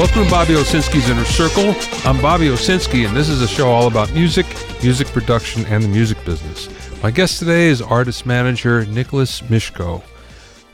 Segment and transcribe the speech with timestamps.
[0.00, 1.74] Welcome to Bobby Owsinski's Inner Circle.
[2.08, 4.46] I'm Bobby Owsinski, and this is a show all about music,
[4.82, 6.70] music production, and the music business.
[7.02, 10.02] My guest today is artist manager Nicholas Mishko.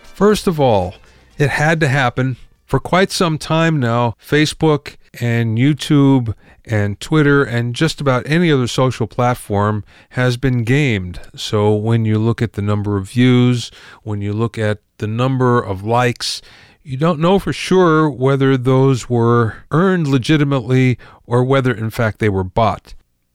[0.04, 0.94] First of all,
[1.38, 2.36] it had to happen.
[2.66, 6.32] For quite some time now, Facebook and YouTube
[6.64, 11.18] and Twitter and just about any other social platform has been gamed.
[11.34, 13.72] So when you look at the number of views,
[14.04, 16.42] when you look at the number of likes,
[16.86, 22.28] you don't know for sure whether those were earned legitimately or whether, in fact, they
[22.28, 22.94] were bought.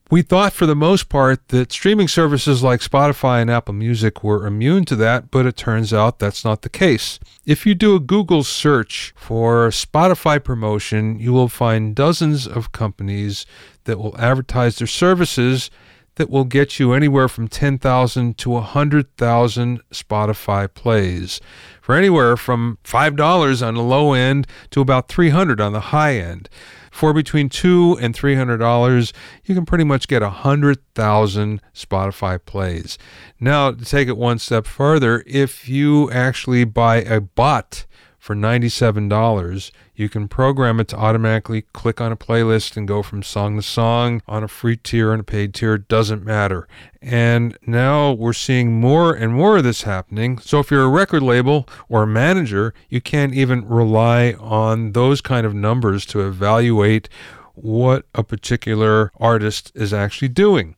[0.10, 4.48] We thought for the most part that streaming services like Spotify and Apple Music were
[4.48, 7.20] immune to that, but it turns out that's not the case.
[7.46, 13.46] If you do a Google search for Spotify promotion, you will find dozens of companies
[13.84, 15.70] that will advertise their services
[16.16, 21.40] that will get you anywhere from 10,000 to 100,000 Spotify plays
[21.82, 26.48] for anywhere from $5 on the low end to about 300 on the high end.
[26.92, 29.14] For between two and three hundred dollars,
[29.46, 32.98] you can pretty much get a hundred thousand Spotify plays.
[33.40, 37.86] Now, to take it one step further, if you actually buy a bot
[38.22, 39.72] for $97.
[39.96, 43.64] You can program it to automatically click on a playlist and go from song to
[43.64, 45.74] song on a free tier and a paid tier.
[45.74, 46.68] it Doesn't matter.
[47.02, 50.38] And now we're seeing more and more of this happening.
[50.38, 55.20] So if you're a record label or a manager, you can't even rely on those
[55.20, 57.10] kind of numbers to evaluate
[57.56, 60.76] what a particular artist is actually doing.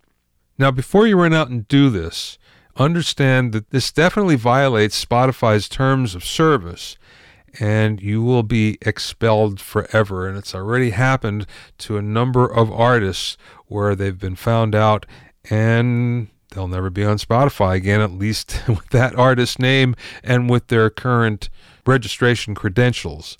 [0.57, 2.37] Now, before you run out and do this,
[2.77, 6.97] understand that this definitely violates Spotify's terms of service
[7.59, 10.27] and you will be expelled forever.
[10.27, 11.45] And it's already happened
[11.79, 13.37] to a number of artists
[13.67, 15.05] where they've been found out
[15.49, 20.67] and they'll never be on Spotify again, at least with that artist name and with
[20.67, 21.49] their current
[21.85, 23.37] registration credentials.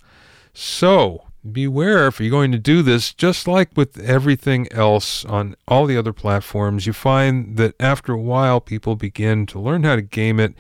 [0.54, 5.86] So, beware if you're going to do this, just like with everything else on all
[5.86, 10.02] the other platforms, you find that after a while people begin to learn how to
[10.02, 10.54] game it.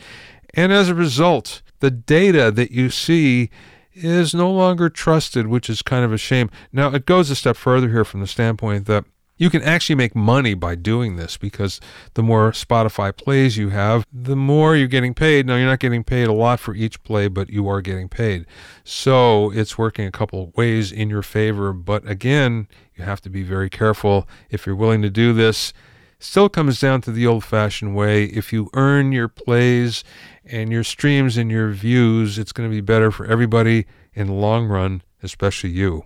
[0.53, 3.49] And as a result, the data that you see
[3.93, 6.49] is no longer trusted, which is kind of a shame.
[6.71, 9.03] Now, it goes a step further here from the standpoint that
[9.35, 11.81] you can actually make money by doing this because
[12.13, 15.45] the more Spotify plays you have, the more you're getting paid.
[15.45, 18.45] Now, you're not getting paid a lot for each play, but you are getting paid.
[18.85, 21.73] So it's working a couple ways in your favor.
[21.73, 25.73] But again, you have to be very careful if you're willing to do this.
[26.23, 28.23] Still comes down to the old fashioned way.
[28.23, 30.05] If you earn your plays
[30.45, 34.33] and your streams and your views, it's going to be better for everybody in the
[34.33, 36.05] long run, especially you.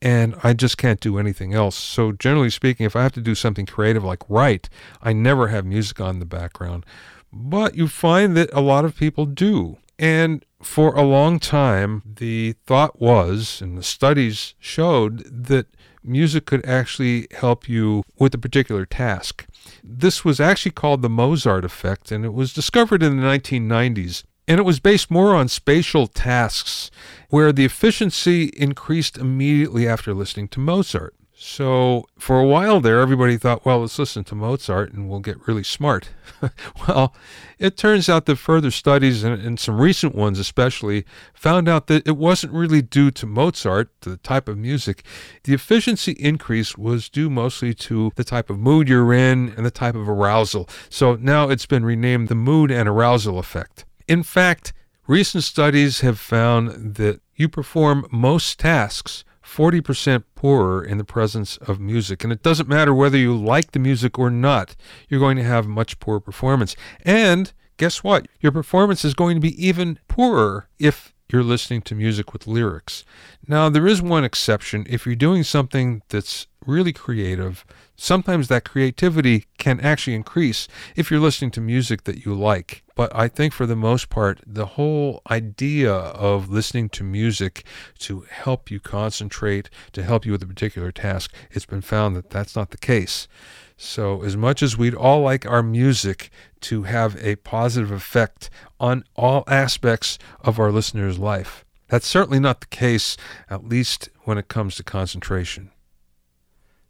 [0.00, 1.76] and I just can't do anything else.
[1.76, 4.68] So, generally speaking, if I have to do something creative like write,
[5.02, 6.86] I never have music on in the background.
[7.32, 9.78] But you find that a lot of people do.
[9.98, 15.66] And for a long time, the thought was, and the studies showed, that
[16.02, 19.46] music could actually help you with a particular task.
[19.82, 24.24] This was actually called the Mozart effect, and it was discovered in the 1990s.
[24.46, 26.90] And it was based more on spatial tasks
[27.28, 31.14] where the efficiency increased immediately after listening to Mozart.
[31.40, 35.46] So for a while there, everybody thought, well, let's listen to Mozart and we'll get
[35.46, 36.08] really smart.
[36.88, 37.14] well,
[37.60, 42.08] it turns out that further studies, and, and, some recent ones especially, found out that
[42.08, 45.04] it wasn't really due to Mozart, to the type of music.
[45.44, 49.70] The efficiency increase was due mostly to the type of mood you're in and the
[49.70, 50.68] type of arousal.
[50.90, 53.84] So now it's been renamed the mood and arousal effect.
[54.08, 54.72] In fact,
[55.06, 61.80] recent studies have found that you perform most tasks 40% poorer in the presence of
[61.80, 62.22] music.
[62.22, 64.76] And it doesn't matter whether you like the music or not,
[65.08, 66.76] you're going to have much poorer performance.
[67.02, 68.28] And guess what?
[68.40, 73.04] Your performance is going to be even poorer if you're listening to music with lyrics.
[73.46, 74.86] Now, there is one exception.
[74.88, 77.64] If you're doing something that's really creative,
[77.96, 82.82] sometimes that creativity can actually increase if you're listening to music that you like.
[82.98, 87.62] But I think for the most part, the whole idea of listening to music
[88.00, 92.30] to help you concentrate, to help you with a particular task, it's been found that
[92.30, 93.28] that's not the case.
[93.76, 96.30] So, as much as we'd all like our music
[96.62, 98.50] to have a positive effect
[98.80, 103.16] on all aspects of our listener's life, that's certainly not the case,
[103.48, 105.70] at least when it comes to concentration.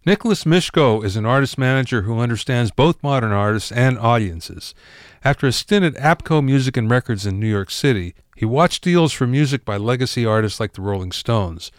[0.08, 4.74] Nicholas Mishko is an artist manager who understands both modern artists and audiences.
[5.22, 9.12] After a stint at ABKCO Music and Records in New York City, he watched deals
[9.12, 11.70] for music by legacy artists like the Rolling Stones.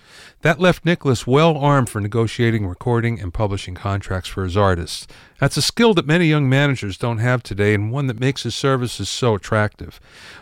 [0.42, 5.08] That left Nicholas well armed for negotiating, recording, and publishing contracts for his artists.
[5.40, 8.54] That's a skill that many young managers don't have today and one that makes his
[8.54, 10.00] services so attractive.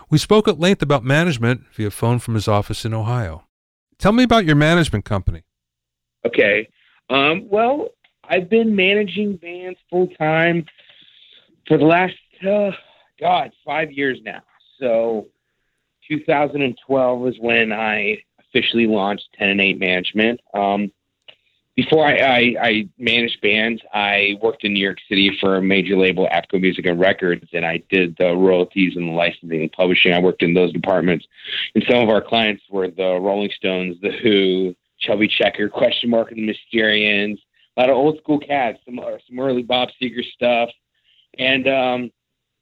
[0.09, 3.45] We spoke at length about management via phone from his office in Ohio.
[3.97, 5.43] Tell me about your management company.
[6.25, 6.67] Okay.
[7.09, 7.89] Um, well,
[8.23, 10.65] I've been managing bands full time
[11.67, 12.15] for the last,
[12.47, 12.71] uh,
[13.19, 14.41] God, five years now.
[14.79, 15.27] So
[16.07, 20.39] 2012 was when I officially launched 10 and 8 Management.
[20.53, 20.91] Um,
[21.75, 25.95] before I, I, I, managed bands, I worked in New York City for a major
[25.95, 30.11] label, ABKCO Music and Records, and I did the royalties and the licensing and publishing.
[30.11, 31.27] I worked in those departments.
[31.75, 36.31] And some of our clients were the Rolling Stones, The Who, Chubby Checker, Question Mark,
[36.31, 37.37] and the Mysterians,
[37.75, 40.69] a lot of old school cats, some, some early Bob Seger stuff.
[41.37, 42.11] And um,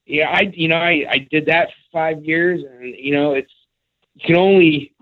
[0.06, 3.52] yeah, I you know I I did that for five years, and you know it's
[4.16, 4.94] you can only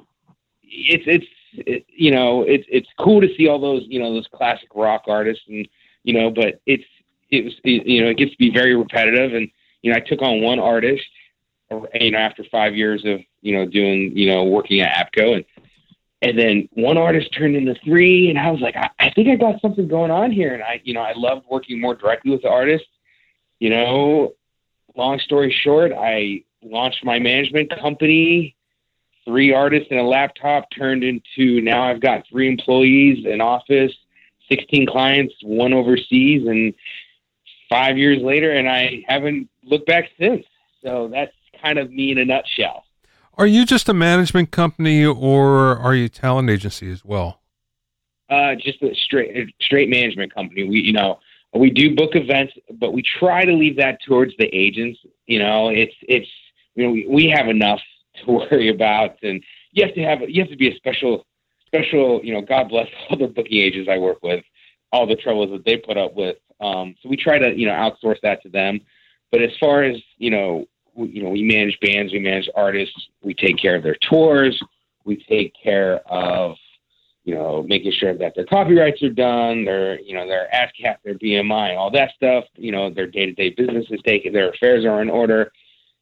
[0.64, 1.26] it's it's
[1.68, 5.04] it, you know it's it's cool to see all those you know those classic rock
[5.08, 5.68] artists and
[6.04, 6.84] you know but it's
[7.30, 9.50] it was it, you know it gets to be very repetitive and
[9.82, 11.04] you know I took on one artist
[11.70, 15.46] you know after five years of you know doing you know working at ABKCO and
[16.24, 19.36] and then one artist turned into three and I was like I, I think I
[19.36, 22.42] got something going on here and I you know I loved working more directly with
[22.42, 22.88] the artists
[23.60, 24.34] you know
[24.96, 28.56] long story short, I launched my management company.
[29.26, 33.94] Three artists and a laptop turned into now I've got three employees, an office,
[34.50, 36.74] 16 clients, one overseas, and
[37.70, 40.46] five years later, and I haven't looked back since.
[40.84, 41.32] So that's
[41.62, 42.84] kind of me in a nutshell.
[43.36, 47.40] Are you just a management company, or are you a talent agency as well?
[48.30, 50.64] Uh, just a straight straight management company.
[50.64, 51.20] We, you know,
[51.54, 55.00] we do book events, but we try to leave that towards the agents.
[55.26, 56.28] You know, it's it's
[56.76, 57.82] you know we, we have enough
[58.26, 61.26] to worry about, and you have to have you have to be a special
[61.66, 62.22] special.
[62.24, 64.44] You know, God bless all the booking agents I work with,
[64.92, 66.38] all the troubles that they put up with.
[66.62, 68.80] Um, so we try to you know outsource that to them.
[69.32, 70.66] But as far as you know,
[70.96, 74.60] you know, we manage bands, we manage artists, we take care of their tours,
[75.06, 76.56] we take care of
[77.24, 81.16] you know, making sure that their copyrights are done, their, you know, their ASCAP, their
[81.16, 85.10] BMI, all that stuff, you know, their day-to-day business is taken, their affairs are in
[85.10, 85.52] order.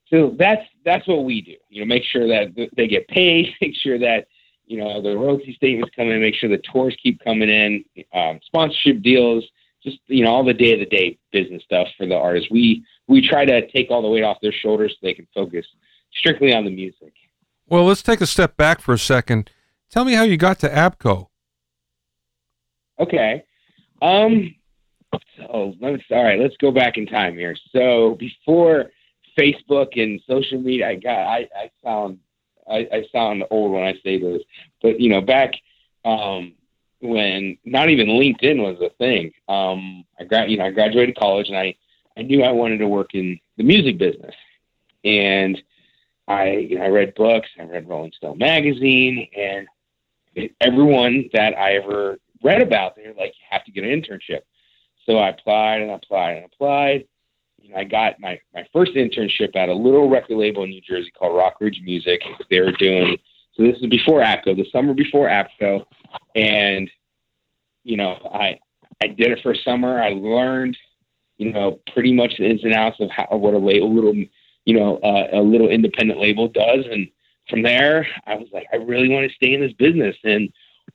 [0.07, 3.75] So that's, that's what we do, you know, make sure that they get paid, make
[3.75, 4.27] sure that,
[4.65, 8.39] you know, the royalty statements come in, make sure the tours keep coming in, um,
[8.43, 9.43] sponsorship deals,
[9.83, 12.49] just, you know, all the day to day business stuff for the artists.
[12.51, 15.65] We, we try to take all the weight off their shoulders so they can focus
[16.13, 17.13] strictly on the music.
[17.67, 19.49] Well, let's take a step back for a second
[19.91, 21.27] Tell me how you got to ABKCO.
[22.99, 23.43] Okay.
[24.01, 24.55] Um.
[25.37, 26.39] So let's all right.
[26.39, 27.57] Let's go back in time here.
[27.73, 28.91] So before
[29.37, 32.19] Facebook and social media, I got I, I sound
[32.69, 34.41] I, I sound old when I say this,
[34.81, 35.51] but you know back
[36.05, 36.53] um,
[37.01, 39.31] when not even LinkedIn was a thing.
[39.47, 41.75] Um, I gra- you know I graduated college and I
[42.17, 44.35] I knew I wanted to work in the music business,
[45.03, 45.61] and
[46.27, 49.67] I you know I read books, I read Rolling Stone magazine, and
[50.59, 54.41] everyone that I ever read about, they're like, you have to get an internship.
[55.05, 57.07] So I applied and applied and applied.
[57.61, 60.81] You know, I got my, my first internship at a little record label in New
[60.81, 62.21] Jersey called Rock Ridge Music.
[62.49, 63.17] They were doing,
[63.53, 65.85] so this is before ABKCO, the summer before ABKCO.
[66.35, 66.89] And,
[67.83, 68.59] you know, I,
[69.03, 70.01] I did it for a summer.
[70.01, 70.77] I learned,
[71.37, 74.79] you know, pretty much the ins and outs of how, what a label, little, you
[74.79, 76.85] know, uh, a little independent label does.
[76.89, 77.09] And,
[77.49, 80.15] from there, I was like, I really want to stay in this business.
[80.23, 80.51] And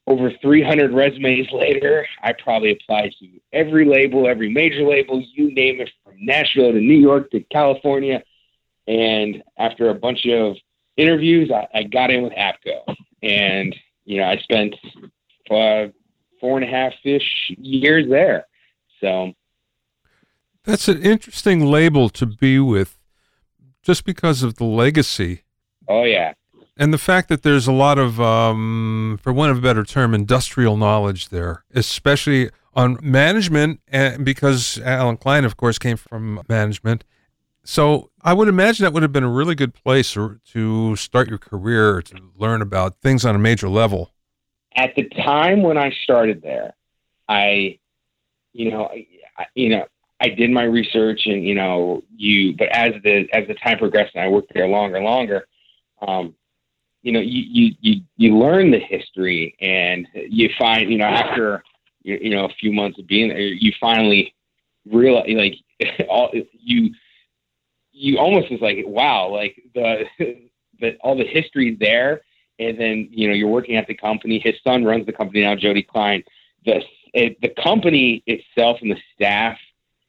[0.07, 5.81] over 300 resumes later, I probably applied to every label, every major label, you name
[5.81, 8.23] it, from Nashville to New York to California.
[8.87, 10.57] And after a bunch of
[10.97, 12.97] interviews, I, I got in with ABKCO.
[13.23, 13.75] And,
[14.05, 14.75] you know, I spent
[15.51, 15.87] uh,
[16.41, 18.47] four and a half ish years there.
[19.01, 19.33] So
[20.65, 22.99] that's an interesting label to be with
[23.83, 25.43] just because of the legacy
[25.89, 26.35] Oh yeah.
[26.77, 30.13] And the fact that there's a lot of, um, for want of a better term,
[30.15, 37.05] industrial knowledge there, especially on management, and because Allen Klein, of course, came from management.
[37.67, 41.39] So I would imagine that would have been a really good place to start your
[41.39, 44.13] career to learn about things on a major level.
[44.77, 46.75] At the time when I started there,
[47.29, 47.81] I,
[48.53, 48.89] you know,
[49.37, 49.85] I, you know,
[50.21, 54.15] I did my research and you know you, but as the as the time progressed
[54.15, 55.47] and I worked there longer and longer,
[56.07, 56.35] um,
[57.03, 61.65] you know, you, you you you learn the history and you find you know after
[62.03, 64.35] you, know a few months of being there, you finally
[64.89, 65.57] realize like
[66.09, 66.95] all you
[67.97, 70.05] you almost is like wow like the
[70.81, 72.23] the all the history there.
[72.59, 74.39] And then you know you're working at the company.
[74.39, 76.23] His son runs the company now jody klein.
[76.65, 79.59] The it, the company itself and the staff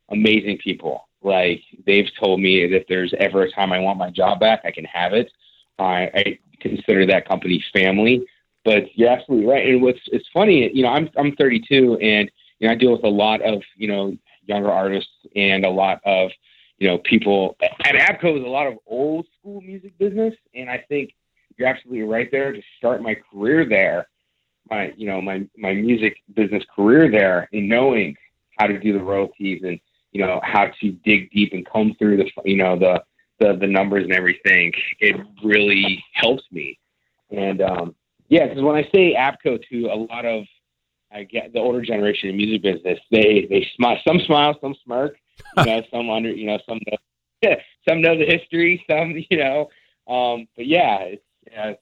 [0.09, 1.07] amazing people.
[1.21, 4.61] Like they've told me that if there's ever a time i want my job back
[4.63, 5.31] i can have it.
[5.79, 8.25] I, I consider that company family.
[8.63, 9.67] But you're absolutely right.
[9.67, 13.03] And what's it's funny you know i'm i'm 32 and you know i deal with
[13.03, 16.31] a lot of you know younger artists and a lot of
[16.77, 20.83] you know people at ABKCO is a lot of old school music business, and I
[20.89, 21.13] think
[21.57, 24.07] you're absolutely right there to start my career there,
[24.69, 28.15] my you know my my music business career there, and knowing
[28.59, 29.79] how to do the royalties and
[30.11, 33.03] you know how to dig deep and comb through the you know the
[33.39, 34.71] the, the numbers and everything.
[34.99, 36.79] It really helps me,
[37.31, 37.95] and um,
[38.29, 40.45] yeah, because when I say ABKCO to a lot of
[41.11, 42.99] I get the older generation in music business.
[43.11, 43.97] They they smile.
[44.05, 45.17] Some smile, some smirk.
[45.57, 46.31] You know, some under.
[46.31, 47.55] You know, some know,
[47.89, 48.83] some know the history.
[48.89, 49.69] Some you know.
[50.07, 51.81] Um, but yeah, it's, it's,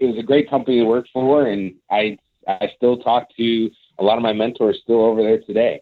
[0.00, 4.04] it was a great company to work for, and I I still talk to a
[4.04, 5.80] lot of my mentors still over there today.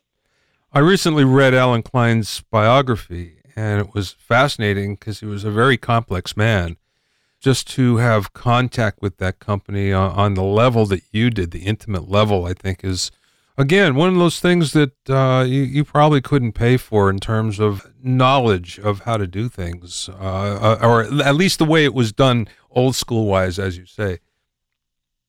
[0.73, 5.77] I recently read Allen Klein's biography, and it was fascinating because he was a very
[5.77, 6.77] complex man
[7.41, 11.61] just to have contact with that company on, on, the level that you did, the
[11.61, 13.11] intimate level, I think is
[13.61, 17.61] again one of those things that uh, you, you probably couldn't pay for in terms
[17.61, 21.95] of knowledge of how to do things, uh, uh or at least the way it
[21.95, 24.19] was done, old school wise, as you say.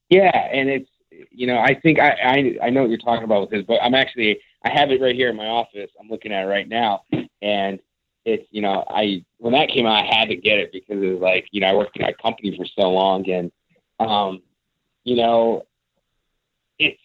[0.08, 0.90] Yeah, and it's
[1.30, 3.82] you know I think I I, I know what you're talking about with this, but
[3.82, 5.90] I'm actually I have it right here in my office.
[6.00, 7.02] I'm looking at it right now,
[7.42, 7.78] and
[8.24, 11.06] it's you know I when that came out I had to get it because it
[11.06, 13.50] was like you know I worked in that company for so long and
[13.98, 14.42] um
[15.04, 15.62] you know
[16.78, 17.00] it's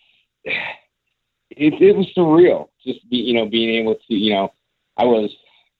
[1.57, 4.53] it, it was surreal just be you know being able to you know
[4.97, 5.31] I was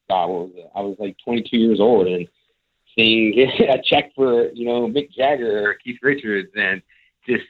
[0.08, 0.70] God, what was it?
[0.74, 2.26] I was like 22 years old and
[2.96, 6.82] seeing a check for you know Mick Jagger or Keith Richards and
[7.26, 7.44] just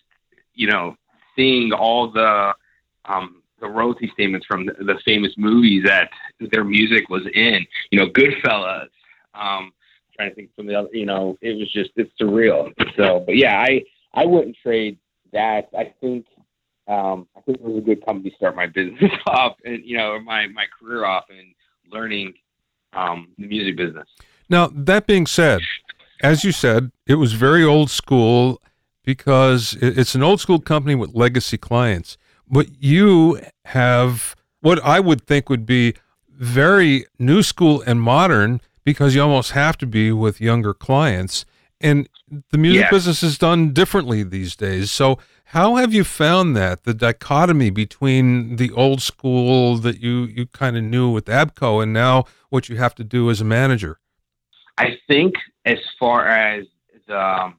[0.54, 0.96] you know
[1.36, 2.54] seeing all the
[3.04, 6.10] um the royalty statements from the, the famous movies that
[6.52, 7.66] their music was in.
[7.90, 8.88] You know, Goodfellas.
[9.34, 9.72] Um,
[10.14, 10.88] trying to think from the other.
[10.92, 12.72] You know, it was just it's surreal.
[12.96, 14.98] So, but yeah, I I wouldn't trade
[15.32, 15.68] that.
[15.76, 16.26] I think
[16.88, 19.96] um, I think it was a good company to start my business off and you
[19.96, 21.54] know my my career off and
[21.90, 22.34] learning
[22.92, 24.08] um, the music business.
[24.48, 25.60] Now that being said,
[26.22, 28.60] as you said, it was very old school
[29.04, 32.18] because it's an old school company with legacy clients.
[32.50, 35.94] But you have what I would think would be
[36.30, 41.44] very new school and modern because you almost have to be with younger clients.
[41.80, 42.08] And
[42.50, 42.90] the music yeah.
[42.90, 44.90] business is done differently these days.
[44.90, 45.18] So,
[45.52, 50.76] how have you found that the dichotomy between the old school that you, you kind
[50.76, 53.98] of knew with ABKCO and now what you have to do as a manager?
[54.76, 56.66] I think as far as
[57.06, 57.52] the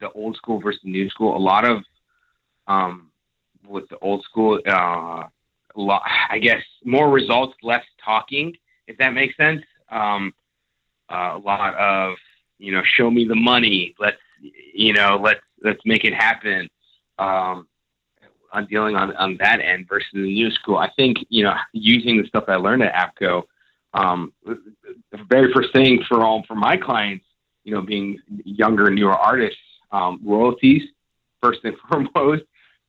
[0.00, 1.84] the old school versus the new school, a lot of
[2.66, 3.10] um,
[3.66, 4.60] with the old school.
[4.66, 5.24] Uh,
[5.76, 9.62] lot, I guess more results, less talking, if that makes sense.
[9.90, 10.32] Um,
[11.10, 12.16] uh, a lot of
[12.60, 13.94] you know, show me the money.
[13.98, 14.18] Let's
[14.74, 16.68] you know, let's let's make it happen.
[17.18, 17.66] Um,
[18.52, 20.76] I'm dealing on on that end versus the new school.
[20.76, 23.42] I think you know, using the stuff I learned at ABKCO.
[23.92, 27.24] Um, the very first thing for all for my clients,
[27.64, 29.58] you know, being younger, newer artists,
[29.90, 30.82] um, royalties
[31.42, 32.44] first and foremost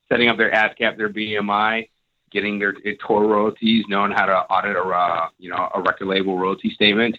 [0.08, 1.88] setting up their ASCAP, their BMI,
[2.30, 2.74] getting their
[3.06, 7.18] tour royalties, knowing how to audit a uh, you know a record label royalty statement.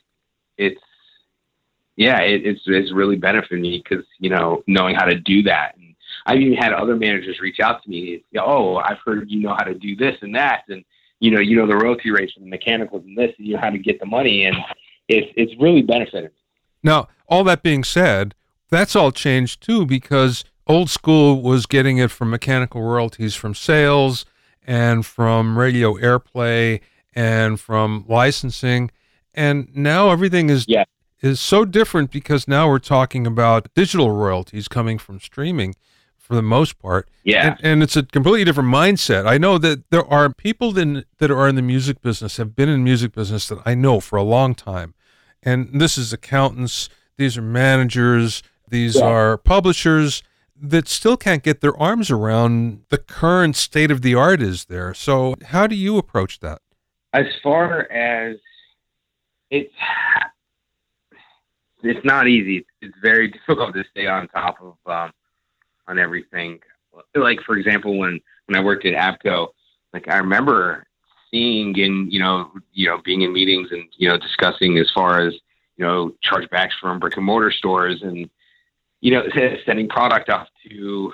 [0.58, 0.80] It's
[1.96, 5.76] yeah, it, it's it's really benefited me because you know knowing how to do that.
[5.78, 5.96] And
[6.26, 8.24] I've even had other managers reach out to me.
[8.40, 10.84] Oh, I've heard you know how to do this and that, and
[11.20, 13.62] you know you know the royalty rates and the mechanicals and this, and you know
[13.62, 14.56] how to get the money, and
[15.08, 16.32] it's it's really benefited.
[16.82, 18.36] Now, all that being said,
[18.70, 24.26] that's all changed too because old school was getting it from mechanical royalties from sales
[24.66, 26.80] and from radio airplay
[27.14, 28.90] and from licensing
[29.34, 30.86] and now everything is yeah.
[31.24, 35.74] Is so different because now we're talking about digital royalties coming from streaming
[36.18, 37.08] for the most part.
[37.24, 37.48] Yeah.
[37.48, 39.26] And, and, it's a completely different mindset.
[39.26, 42.70] I know that there are people in, that are in the music business, have been
[42.70, 44.94] in music business that I know for a long time.
[45.42, 49.06] And this is accountants, these are managers, these yeah.
[49.06, 50.24] are publishers
[50.62, 54.94] that still can't get their arms around the current state of the art is there.
[54.94, 56.62] So how do you approach that?
[57.12, 58.38] As far as
[59.52, 59.74] it's
[61.84, 62.66] it's not easy.
[62.82, 65.12] It's very difficult to stay on top of um,
[65.88, 66.60] on everything.
[67.16, 69.48] Like for example, when when I worked at ABKCO,
[69.94, 70.86] like I remember
[71.32, 75.26] seeing in you know you know being in meetings and you know discussing as far
[75.28, 75.34] as
[75.78, 78.30] you know chargebacks from brick and mortar stores and
[79.02, 79.24] you know
[79.66, 81.12] sending product off to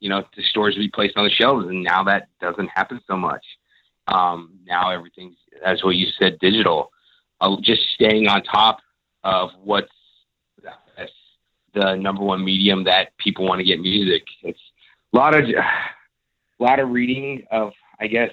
[0.00, 3.00] you know to stores to be placed on the shelves and now that doesn't happen
[3.06, 3.44] so much.
[4.06, 6.90] Um, now everything's as what you said digital.
[7.40, 8.78] Uh, just staying on top
[9.24, 9.90] of what's
[11.74, 14.22] the number one medium that people want to get music.
[14.42, 14.58] It's
[15.12, 18.30] a lot of a lot of reading of I guess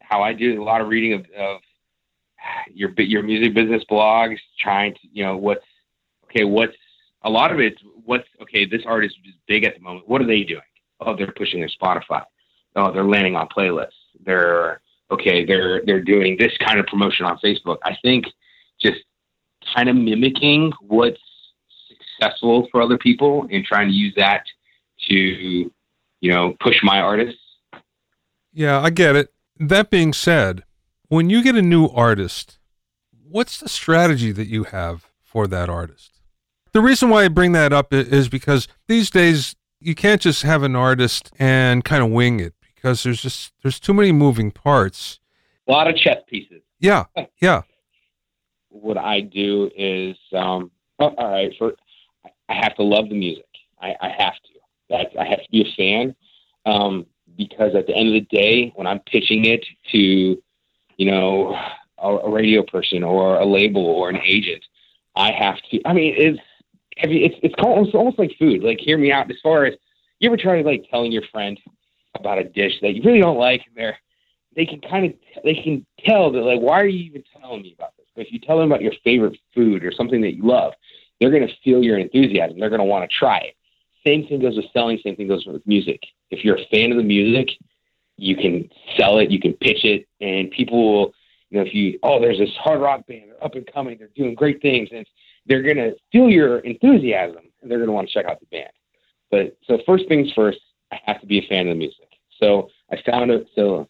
[0.00, 1.60] how I do a lot of reading of, of
[2.72, 5.64] your your music business blogs, trying to you know what's
[6.24, 6.74] okay, what's
[7.22, 8.64] a lot of it's what's okay.
[8.64, 10.08] This artist is big at the moment.
[10.08, 10.62] What are they doing?
[11.00, 12.24] Oh, they're pushing their Spotify.
[12.74, 13.88] Oh, they're landing on playlists.
[14.24, 14.80] They're
[15.10, 15.44] okay.
[15.44, 17.78] They're they're doing this kind of promotion on Facebook.
[17.84, 18.26] I think
[18.80, 19.00] just
[19.74, 21.20] kind of mimicking what's
[21.88, 24.44] successful for other people and trying to use that
[25.08, 25.70] to, you
[26.22, 27.40] know, push my artists.
[28.52, 29.32] Yeah, I get it.
[29.58, 30.64] That being said,
[31.08, 32.58] when you get a new artist,
[33.28, 36.20] what's the strategy that you have for that artist?
[36.72, 40.62] The reason why I bring that up is because these days you can't just have
[40.62, 45.20] an artist and kind of wing it because there's just there's too many moving parts.
[45.66, 46.62] A lot of chess pieces.
[46.78, 47.04] Yeah,
[47.40, 47.62] yeah
[48.70, 51.74] what I do is, um, oh, all right, for
[52.48, 53.44] I have to love the music.
[53.80, 54.60] I, I have to.
[54.90, 56.14] That's, I have to be a fan
[56.64, 57.06] um,
[57.36, 60.42] because at the end of the day, when I'm pitching it to,
[60.96, 61.54] you know,
[61.98, 64.64] a, a radio person or a label or an agent,
[65.14, 65.80] I have to.
[65.86, 66.40] I mean, it's
[66.96, 68.62] it's it's almost almost like food.
[68.62, 69.30] Like, hear me out.
[69.30, 69.74] As far as
[70.20, 71.58] you ever try like telling your friend
[72.14, 73.98] about a dish that you really don't like, and they're
[74.56, 75.12] they can kind of
[75.44, 78.58] they can tell that like, why are you even telling me about if you tell
[78.58, 80.72] them about your favorite food or something that you love,
[81.20, 82.58] they're going to feel your enthusiasm.
[82.58, 83.54] They're going to want to try it.
[84.06, 84.98] Same thing goes with selling.
[85.02, 86.00] Same thing goes with music.
[86.30, 87.48] If you're a fan of the music,
[88.16, 91.14] you can sell it, you can pitch it, and people will,
[91.50, 94.10] you know, if you, oh, there's this hard rock band, they're up and coming, they're
[94.16, 95.06] doing great things, and
[95.46, 98.46] they're going to feel your enthusiasm, and they're going to want to check out the
[98.46, 98.70] band.
[99.30, 100.58] But so first things first,
[100.92, 102.08] I have to be a fan of the music.
[102.40, 103.46] So I found it.
[103.54, 103.88] So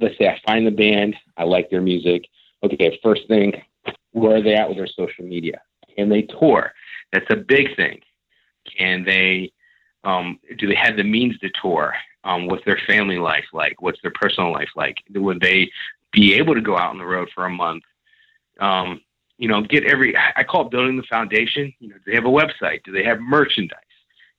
[0.00, 2.26] let's say I find the band, I like their music.
[2.62, 3.52] Okay, first thing,
[4.12, 5.60] where are they at with their social media?
[5.96, 6.72] Can they tour?
[7.12, 8.00] That's a big thing.
[8.76, 9.52] Can they?
[10.04, 11.94] Um, do they have the means to tour?
[12.24, 13.80] Um, what's their family life like?
[13.82, 14.98] What's their personal life like?
[15.14, 15.70] Would they
[16.12, 17.82] be able to go out on the road for a month?
[18.60, 19.00] Um,
[19.38, 20.14] you know, get every.
[20.16, 21.72] I call it building the foundation.
[21.80, 22.82] You know, do they have a website?
[22.84, 23.78] Do they have merchandise?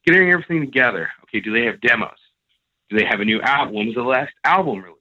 [0.05, 1.09] Getting everything together.
[1.23, 2.17] Okay, do they have demos?
[2.89, 3.73] Do they have a new album?
[3.75, 4.99] When was the last album released?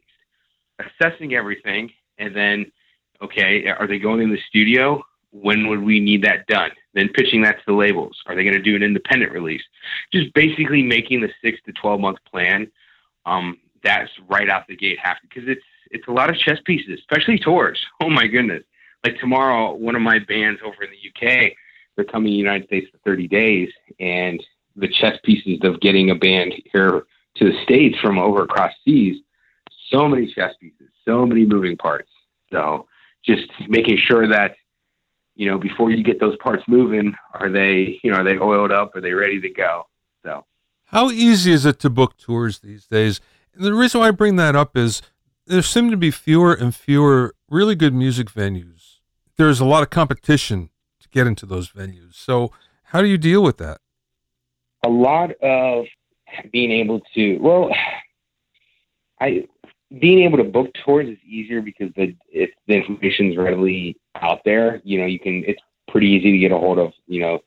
[0.78, 2.72] Assessing everything, and then
[3.22, 5.02] okay, are they going in the studio?
[5.32, 6.70] When would we need that done?
[6.94, 8.16] Then pitching that to the labels.
[8.26, 9.62] Are they going to do an independent release?
[10.12, 12.70] Just basically making the six to 12 month plan.
[13.26, 16.98] Um, that's right out the gate half because it's, it's a lot of chess pieces,
[16.98, 17.78] especially tours.
[18.02, 18.64] Oh my goodness.
[19.04, 21.52] Like tomorrow, one of my bands over in the UK,
[21.96, 24.42] they're coming to the United States for 30 days and
[24.76, 27.04] the chess pieces of getting a band here
[27.36, 29.22] to the States from over across seas,
[29.90, 32.10] so many chess pieces, so many moving parts.
[32.52, 32.86] So
[33.24, 34.56] just making sure that
[35.34, 38.72] you know before you get those parts moving, are they you know are they oiled
[38.72, 38.94] up?
[38.94, 39.84] Are they ready to go?
[40.24, 40.44] So,
[40.86, 43.20] how easy is it to book tours these days?
[43.54, 45.02] And the reason why I bring that up is
[45.46, 48.98] there seem to be fewer and fewer really good music venues.
[49.36, 52.14] There's a lot of competition to get into those venues.
[52.14, 52.52] So,
[52.84, 53.80] how do you deal with that?
[54.84, 55.86] A lot of
[56.52, 57.70] being able to well
[59.20, 59.46] I
[59.98, 64.40] being able to book tours is easier because the if the information is readily out
[64.44, 64.80] there.
[64.84, 65.44] You know, you can.
[65.46, 66.92] It's pretty easy to get a hold of.
[67.06, 67.38] You know,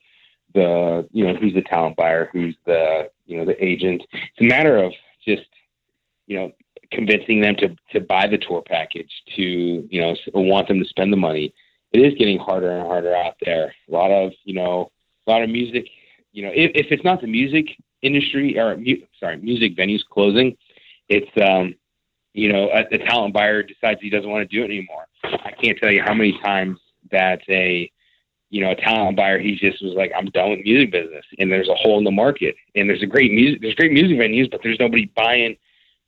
[0.54, 4.02] the you know who's the talent buyer, who's the you know the agent.
[4.12, 4.92] It's a matter of
[5.26, 5.46] just
[6.26, 6.52] you know
[6.90, 11.12] convincing them to to buy the tour package, to you know want them to spend
[11.12, 11.54] the money.
[11.92, 13.74] It is getting harder and harder out there.
[13.88, 14.90] A lot of you know
[15.26, 15.88] a lot of music.
[16.32, 17.66] You know, if, if it's not the music
[18.02, 20.56] industry or mu- sorry music venues closing,
[21.08, 21.74] it's um
[22.34, 25.06] you know, a, the talent buyer decides he doesn't want to do it anymore.
[25.22, 26.78] I can't tell you how many times
[27.10, 27.90] that a,
[28.50, 31.24] you know, a talent buyer, he just was like, I'm done with music business.
[31.38, 32.56] And there's a hole in the market.
[32.74, 35.56] And there's a great music, there's great music venues, but there's nobody buying,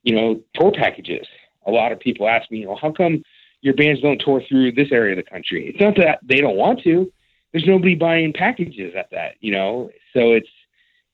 [0.02, 1.26] you know, tour packages.
[1.66, 3.22] A lot of people ask me, well, how come
[3.60, 5.68] your bands don't tour through this area of the country?
[5.68, 7.10] It's not that they don't want to.
[7.52, 9.90] There's nobody buying packages at that, you know.
[10.12, 10.48] So it's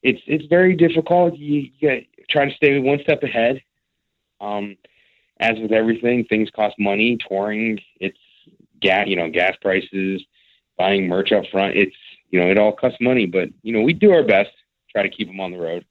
[0.03, 1.37] it's it's very difficult.
[1.37, 3.63] You, you try to stay one step ahead.
[4.41, 4.77] Um,
[5.43, 7.19] as with everything, things cost money.
[7.29, 8.19] Touring, it's
[8.81, 10.23] gas, you know, gas prices,
[10.79, 11.77] buying merch up front.
[11.77, 11.97] It's
[12.31, 14.51] you know, it all costs money, but you know, we do our best
[14.91, 15.85] try to keep them on the road.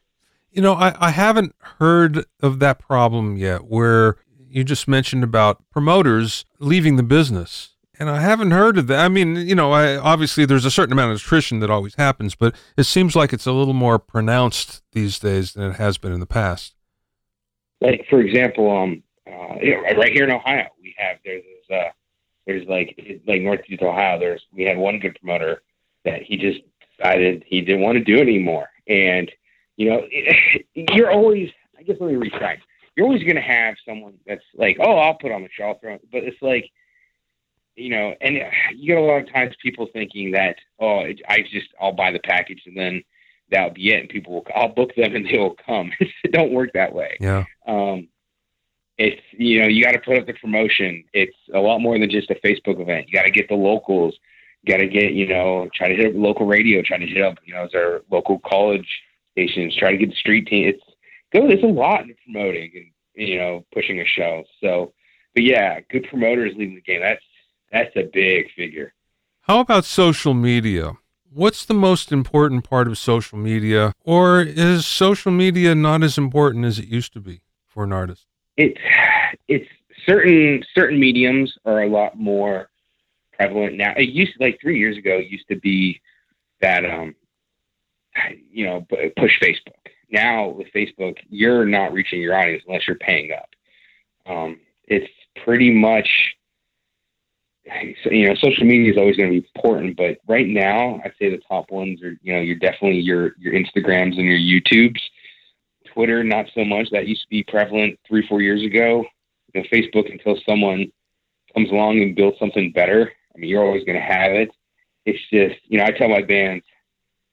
[0.51, 4.17] You know, I, I haven't heard of that problem yet where
[4.49, 7.69] you just mentioned about promoters leaving the business.
[7.99, 8.99] And I haven't heard of that.
[8.99, 12.35] I mean, you know, I, obviously there's a certain amount of attrition that always happens,
[12.35, 16.11] but it seems like it's a little more pronounced these days than it has been
[16.11, 16.73] in the past.
[17.79, 21.89] Like, for example, um, uh, right here in Ohio, we have there's this, uh,
[22.45, 24.19] there's like like Northeast Ohio.
[24.19, 25.61] There's we had one good promoter
[26.05, 26.61] that he just
[26.97, 29.31] decided he didn't want to do it anymore, and
[29.77, 30.01] you know,
[30.73, 32.63] you're always I guess let me retract.
[32.95, 36.23] You're always going to have someone that's like, oh, I'll put on the show, but
[36.23, 36.69] it's like
[37.75, 38.35] you know, and
[38.75, 42.19] you get a lot of times people thinking that, oh, I just I'll buy the
[42.19, 43.03] package and then
[43.49, 45.91] that'll be it, and people will I'll book them and they'll come.
[45.99, 47.17] it don't work that way.
[47.19, 47.45] Yeah.
[47.67, 48.07] Um,
[48.97, 51.03] it's you know you got to put up the promotion.
[51.13, 53.07] It's a lot more than just a Facebook event.
[53.07, 54.15] You got to get the locals.
[54.67, 56.81] Got to get you know try to hit up local radio.
[56.81, 58.87] Try to hit up you know our local college
[59.31, 59.75] stations.
[59.75, 60.67] Try to get the street team.
[60.67, 60.83] It's
[61.31, 64.43] there's a lot in promoting and you know pushing a show.
[64.61, 64.93] So,
[65.33, 67.01] but yeah, good promoters leading the game.
[67.01, 67.23] That's
[67.71, 68.93] that's a big figure.
[69.41, 70.93] How about social media?
[71.33, 76.65] What's the most important part of social media, or is social media not as important
[76.65, 78.27] as it used to be for an artist?
[78.57, 78.79] It's
[79.47, 79.67] it's
[80.05, 82.69] certain certain mediums are a lot more
[83.33, 83.93] prevalent now.
[83.95, 85.17] It used to, like three years ago.
[85.17, 86.01] It used to be
[86.61, 87.15] that um,
[88.51, 88.85] you know
[89.17, 89.73] push Facebook.
[90.11, 93.49] Now with Facebook, you're not reaching your audience unless you're paying up.
[94.25, 95.09] Um, it's
[95.43, 96.09] pretty much
[98.05, 101.29] you know, social media is always going to be important, but right now, I'd say
[101.29, 104.99] the top ones are, you know, you're definitely your your Instagrams and your YouTubes.
[105.93, 106.89] Twitter, not so much.
[106.91, 109.05] That used to be prevalent three, four years ago.
[109.53, 110.91] You know, Facebook, until someone
[111.53, 114.49] comes along and builds something better, I mean, you're always going to have it.
[115.05, 116.63] It's just, you know, I tell my bands,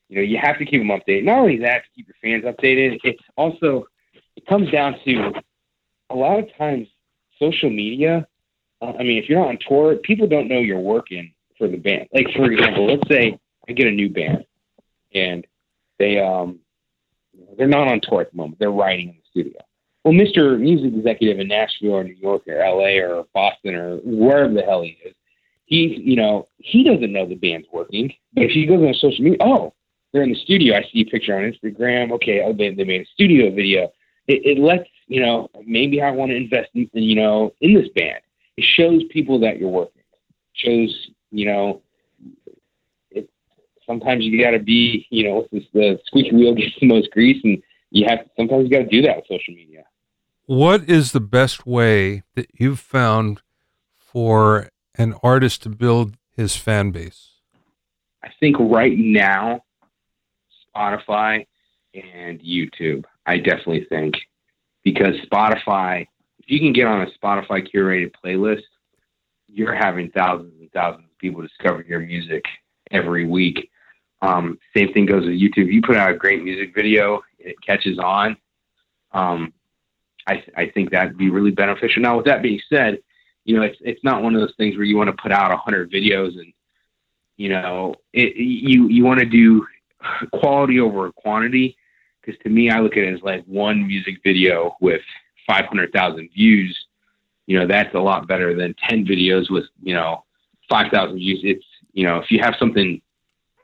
[0.09, 1.25] you know, you have to keep them updated.
[1.25, 3.87] Not only that, to keep your fans updated, it's also,
[4.37, 5.33] it comes down to
[6.11, 6.89] a lot of times
[7.39, 8.27] social media
[8.81, 11.77] uh, I mean, if you're not on tour, people don't know you're working for the
[11.77, 12.09] band.
[12.13, 14.45] Like for example, let's say I get a new band
[15.15, 15.47] and
[15.99, 16.61] they um
[17.57, 18.59] they're not on tour at the moment.
[18.59, 19.61] They're writing in the studio.
[20.05, 20.59] Well, Mr.
[20.59, 24.83] Music Executive in Nashville or New York or LA or Boston or wherever the hell
[24.83, 25.15] he is,
[25.67, 28.13] he, you know he doesn't know the band's working.
[28.33, 29.75] But if he goes on social media, oh,
[30.13, 30.77] they're in the studio.
[30.77, 32.13] I see a picture on Instagram.
[32.13, 33.91] Okay, oh, they, they made a studio video.
[34.27, 37.89] It, it lets you know maybe I want to invest in you know in this
[37.95, 38.21] band
[38.59, 40.03] it shows people that you're working.
[40.03, 41.81] It shows, you know,
[43.89, 47.41] sometimes you got to be, you know, this, the squeaky wheel gets the most grease,
[47.43, 49.83] and you have sometimes you got to do that with social media.
[50.47, 53.43] What is the best way that you've found
[53.99, 57.31] for an artist to build his fan base?
[58.23, 59.65] I think right now,
[60.77, 61.47] Spotify
[61.95, 63.05] and YouTube.
[63.27, 64.15] I definitely think
[64.85, 66.07] because Spotify
[66.49, 68.63] if you can get on a Spotify curated playlist,
[69.49, 72.43] you're having thousands and thousands of people discover your music
[72.91, 73.71] every week.
[74.21, 75.73] Um, same thing goes with YouTube.
[75.73, 78.37] You put out a great music video, it catches on.
[79.13, 79.53] Um,
[80.27, 82.03] I, I think that'd be really beneficial.
[82.03, 82.99] Now, with that being said,
[83.45, 85.53] you know, it's it's not one of those things where you want to put out
[85.53, 86.53] a hundred videos and
[87.39, 89.67] you know, it, you you want to do
[90.35, 91.77] quality over quantity.
[92.21, 95.01] Because to me, I look at it as like one music video with
[95.47, 96.79] 500,000 views,
[97.47, 100.25] you know, that's a lot better than 10 videos with, you know,
[100.69, 101.41] 5,000 views.
[101.43, 103.01] It's, you know, if you have something,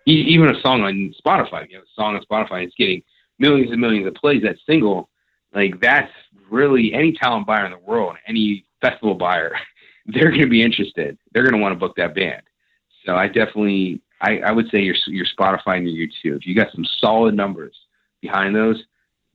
[0.06, 3.02] even a song on Spotify, you know, a song on Spotify, it's getting
[3.38, 5.08] millions and millions of plays, that single,
[5.54, 6.12] like that's
[6.50, 9.56] really any talent buyer in the world, any festival buyer,
[10.06, 11.18] they're going to be interested.
[11.32, 12.42] They're going to want to book that band.
[13.06, 16.38] So I definitely, I, I would say your your Spotify and your YouTube.
[16.38, 17.76] If you got some solid numbers
[18.20, 18.82] behind those,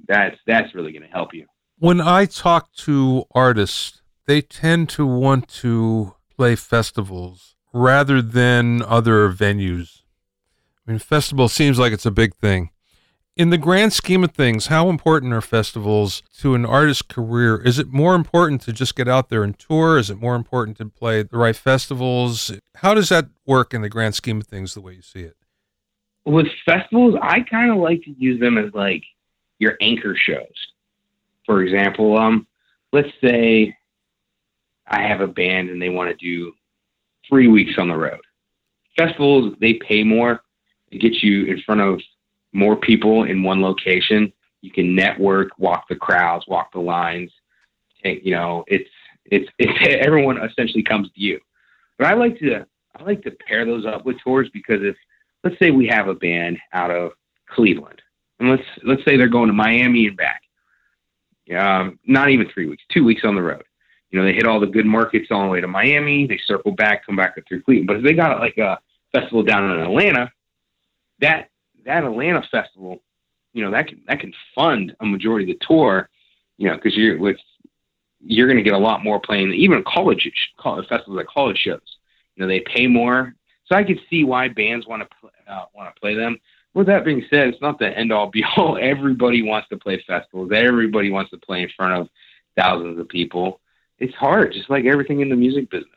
[0.08, 1.46] that's that's really going to help you.
[1.78, 9.32] When I talk to artists, they tend to want to play festivals rather than other
[9.32, 10.02] venues.
[10.90, 12.72] I mean, festival seems like it's a big thing.
[13.38, 17.58] In the grand scheme of things, how important are festivals to an artist's career?
[17.58, 20.00] Is it more important to just get out there and tour?
[20.00, 22.52] Is it more important to play the right festivals?
[22.78, 25.38] How does that work in the grand scheme of things, the way you see it?
[26.26, 29.04] With festivals, I kind of like to use them as like
[29.60, 30.48] your anchor shows.
[31.46, 32.48] For example, um,
[32.92, 33.78] let's say
[34.88, 36.54] I have a band and they want to do
[37.30, 38.22] three weeks on the road.
[38.98, 40.42] Festivals, they pay more.
[40.92, 42.02] It gets you in front of
[42.54, 44.34] more people in one location.
[44.62, 47.32] You can network, walk the crowds, walk the lines.
[48.04, 48.90] you know, it's,
[49.26, 51.40] it's it's everyone essentially comes to you.
[51.98, 54.96] But I like to I like to pair those up with tours because if
[55.44, 57.12] let's say we have a band out of
[57.48, 58.02] Cleveland
[58.40, 60.42] and let's let's say they're going to Miami and back.
[61.58, 63.64] Um, not even three weeks, two weeks on the road.
[64.12, 66.28] You know, they hit all the good markets all the way to Miami.
[66.28, 67.88] They circle back, come back through Cleveland.
[67.88, 68.80] But if they got like a
[69.12, 70.32] festival down in Atlanta,
[71.22, 71.50] that
[71.86, 73.02] that Atlanta festival,
[73.54, 76.10] you know, that can that can fund a majority of the tour.
[76.58, 77.38] You know, because you're with
[78.22, 81.80] you're going to get a lot more playing even college, college festivals like college shows.
[82.36, 83.34] You know, they pay more,
[83.66, 86.38] so I could see why bands want to uh, want to play them.
[86.74, 88.78] With that being said, it's not the end all be all.
[88.82, 90.52] Everybody wants to play festivals.
[90.54, 92.10] Everybody wants to play in front of
[92.58, 93.60] thousands of people.
[93.98, 95.90] It's hard, just like everything in the music business.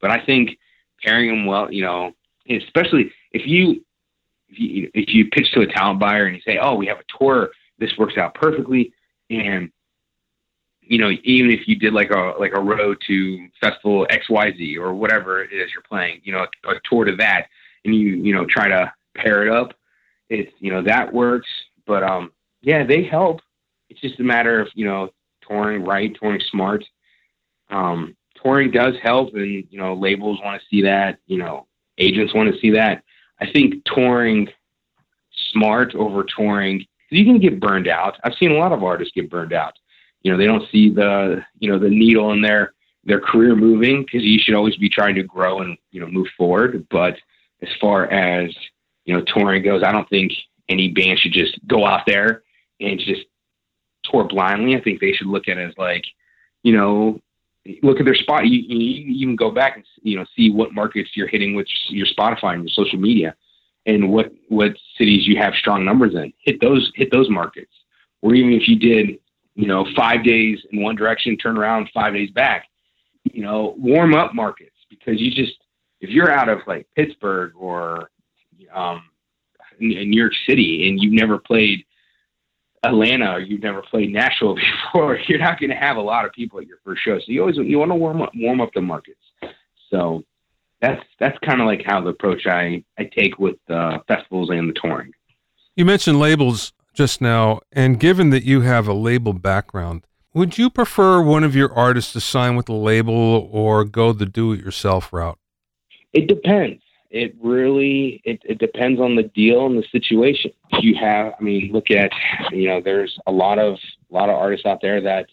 [0.00, 0.58] But I think
[1.02, 2.12] pairing them well, you know,
[2.48, 3.84] especially if you
[4.50, 6.98] if you if you pitch to a talent buyer and you say, "Oh, we have
[6.98, 7.50] a tour.
[7.78, 8.92] This works out perfectly,"
[9.30, 9.70] and
[10.82, 14.52] you know, even if you did like a like a road to festival X Y
[14.56, 17.46] Z or whatever it is you're playing, you know, a, a tour to that,
[17.84, 19.74] and you you know try to pair it up,
[20.28, 21.48] it's you know that works.
[21.86, 23.40] But um, yeah, they help.
[23.88, 25.10] It's just a matter of you know
[25.46, 26.84] touring right, touring smart.
[27.70, 31.18] Um, touring does help, and you know labels want to see that.
[31.26, 31.66] You know,
[31.98, 33.04] agents want to see that.
[33.40, 34.48] I think touring
[35.52, 38.18] smart over touring you can get burned out.
[38.24, 39.74] I've seen a lot of artists get burned out.
[40.22, 42.74] You know, they don't see the you know the needle in their
[43.04, 46.28] their career moving because you should always be trying to grow and you know move
[46.36, 46.86] forward.
[46.90, 47.16] But
[47.62, 48.54] as far as
[49.04, 50.32] you know touring goes, I don't think
[50.68, 52.42] any band should just go out there
[52.80, 53.22] and just
[54.04, 54.76] tour blindly.
[54.76, 56.04] I think they should look at it as like,
[56.62, 57.20] you know,
[57.82, 58.46] look at their spot.
[58.46, 61.66] You, you, you can go back and you know see what markets you're hitting with
[61.88, 63.34] your Spotify and your social media,
[63.86, 66.32] and what what cities you have strong numbers in.
[66.44, 67.72] Hit those hit those markets.
[68.22, 69.18] Or even if you did,
[69.54, 72.66] you know, five days in one direction, turn around five days back.
[73.24, 75.56] You know, warm up markets because you just
[76.00, 78.10] if you're out of like Pittsburgh or
[78.74, 79.02] um,
[79.78, 81.84] in, in New York City and you've never played
[82.82, 84.56] Atlanta or you've never played Nashville
[84.92, 87.18] before, you're not going to have a lot of people at your first show.
[87.18, 89.20] So you always you want to warm up warm up the markets.
[89.90, 90.24] So
[90.80, 94.68] that's that's kind of like how the approach I I take with uh, festivals and
[94.68, 95.12] the touring.
[95.76, 100.68] You mentioned labels just now, and given that you have a label background, would you
[100.68, 105.38] prefer one of your artists to sign with a label or go the do-it-yourself route?
[106.12, 110.52] It depends it really it, it depends on the deal and the situation.
[110.80, 112.12] You have, I mean, look at
[112.52, 113.74] you know, there's a lot of
[114.10, 115.26] a lot of artists out there that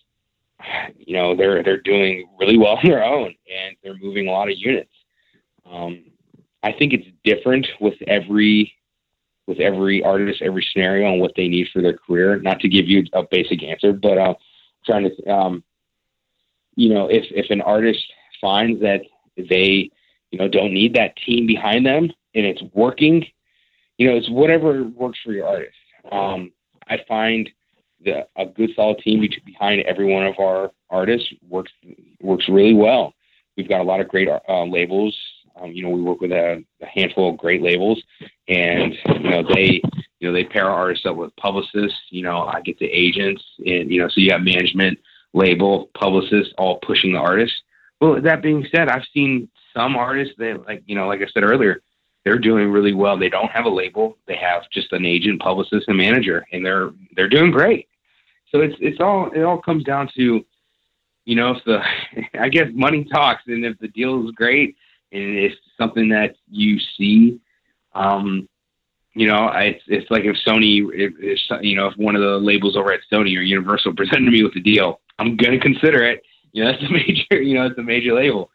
[0.97, 4.49] you know they're they're doing really well on their own and they're moving a lot
[4.49, 4.91] of units.
[5.71, 6.05] Um,
[6.63, 8.73] I think it's different with every
[9.45, 12.39] with every artist, every scenario, and what they need for their career.
[12.39, 14.33] Not to give you a basic answer, but uh,
[14.85, 15.63] trying to, um,
[16.75, 18.03] you know, if if an artist
[18.41, 19.01] finds that
[19.37, 19.91] they
[20.31, 23.25] you know, don't need that team behind them and it's working,
[23.97, 25.75] you know, it's whatever works for your artist.
[26.11, 26.51] Um,
[26.87, 27.49] I find
[28.05, 31.71] that a good solid team behind every one of our artists works
[32.21, 33.13] works really well.
[33.55, 35.17] We've got a lot of great uh, labels.
[35.59, 38.01] Um, you know, we work with a, a, handful of great labels,
[38.47, 39.81] and you know they
[40.19, 41.97] you know they pair artists up with publicists.
[42.09, 44.99] You know, I get the agents, and you know, so you have management,
[45.33, 47.53] label, publicists, all pushing the artist.
[47.99, 51.43] Well, that being said, I've seen some artists that like you know like I said
[51.43, 51.81] earlier,
[52.23, 53.17] they're doing really well.
[53.17, 54.17] They don't have a label.
[54.27, 57.87] They have just an agent, publicist, and manager, and they're they're doing great.
[58.51, 60.45] So it's it's all it all comes down to,
[61.25, 61.81] you know, if the
[62.39, 64.75] I guess money talks, and if the deal is great
[65.11, 67.39] and it's something that you see,
[67.95, 68.47] um,
[69.13, 72.37] you know, it's it's like if Sony, if, if you know, if one of the
[72.37, 76.23] labels over at Sony or Universal presented me with a deal, I'm gonna consider it.
[76.57, 78.49] You know, that's a major, you know, it's a major label.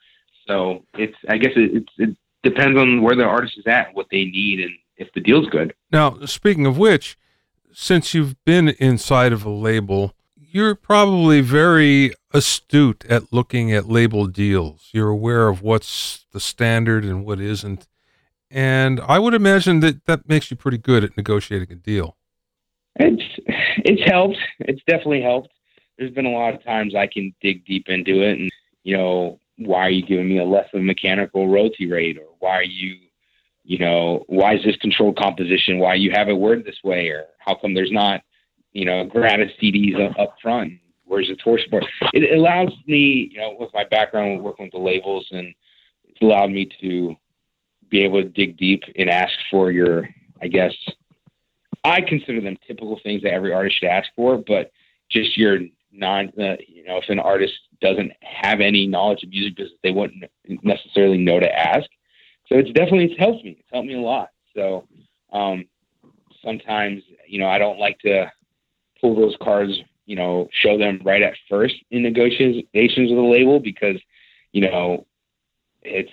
[0.47, 4.25] So it's I guess it, it depends on where the artist is at, what they
[4.25, 5.73] need, and if the deal's good.
[5.93, 7.17] Now, speaking of which,
[7.73, 14.27] since you've been inside of a label, you're probably very astute at looking at label
[14.27, 14.89] deals.
[14.93, 17.87] You're aware of what's the standard and what isn't.
[18.51, 22.17] And I would imagine that that makes you pretty good at negotiating a deal.
[22.97, 23.23] It's
[23.79, 24.37] it's helped.
[24.61, 25.49] It's definitely helped.
[26.03, 28.51] There's been a lot of times I can dig deep into it, and
[28.83, 32.27] you know, why are you giving me a less of a mechanical royalty rate, or
[32.41, 32.97] why are you,
[33.63, 35.79] you know, why is this controlled composition?
[35.79, 38.23] Why you have it worded this way, or how come there's not,
[38.73, 40.73] you know, gratis CDs up, up front?
[41.05, 41.85] Where's the tour support?
[42.13, 45.55] It allows me, you know, with my background working with the labels, and
[46.09, 47.15] it's allowed me to
[47.91, 50.09] be able to dig deep and ask for your,
[50.43, 50.75] I guess,
[51.85, 54.73] I consider them typical things that every artist should ask for, but
[55.09, 55.61] just your
[55.93, 59.91] non, uh, you know, if an artist doesn't have any knowledge of music business, they
[59.91, 60.25] wouldn't
[60.63, 61.89] necessarily know to ask.
[62.47, 63.57] So it's definitely it's helped me.
[63.59, 64.31] It's helped me a lot.
[64.55, 64.87] So
[65.33, 65.67] um,
[66.45, 68.31] sometimes, you know, I don't like to
[69.01, 69.73] pull those cards,
[70.07, 73.97] you know, show them right at first in negotiations with the label because,
[74.53, 75.07] you know,
[75.83, 76.11] it's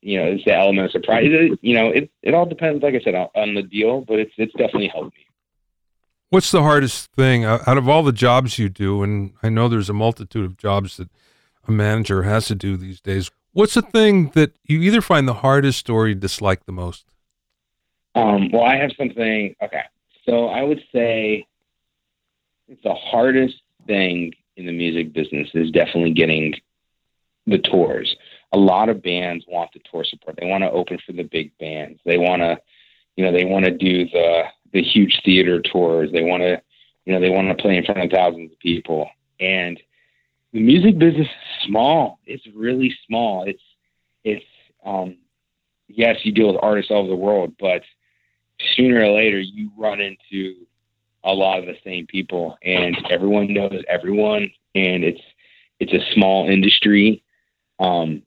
[0.00, 1.24] you know, it's the element of surprise.
[1.60, 4.52] You know, it it all depends, like I said, on the deal, but it's it's
[4.54, 5.26] definitely helped me.
[6.32, 9.02] What's the hardest thing out of all the jobs you do?
[9.02, 11.10] And I know there's a multitude of jobs that
[11.68, 13.30] a manager has to do these days.
[13.52, 17.04] What's the thing that you either find the hardest or you dislike the most?
[18.14, 19.54] Um, well, I have something.
[19.62, 19.82] Okay,
[20.24, 21.46] so I would say
[22.82, 26.54] the hardest thing in the music business is definitely getting
[27.46, 28.16] the tours
[28.52, 30.36] a lot of bands want the tour support.
[30.38, 32.00] They want to open for the big bands.
[32.04, 32.58] They want to,
[33.16, 36.10] you know, they want to do the the huge theater tours.
[36.12, 36.60] They want to,
[37.04, 39.08] you know, they want to play in front of thousands of people.
[39.40, 39.80] And
[40.52, 42.18] the music business is small.
[42.26, 43.44] It's really small.
[43.44, 43.62] It's
[44.24, 44.44] it's
[44.84, 45.16] um
[45.88, 47.82] yes, you deal with artists all over the world, but
[48.76, 50.54] sooner or later you run into
[51.24, 55.20] a lot of the same people and everyone knows everyone and it's
[55.78, 57.22] it's a small industry
[57.78, 58.22] um,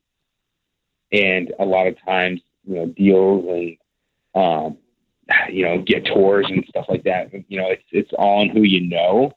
[1.12, 3.78] and a lot of times, you know, deals and
[4.36, 4.78] um,
[5.52, 7.32] you know, get tours and stuff like that.
[7.48, 9.32] You know, it's it's all on who you know,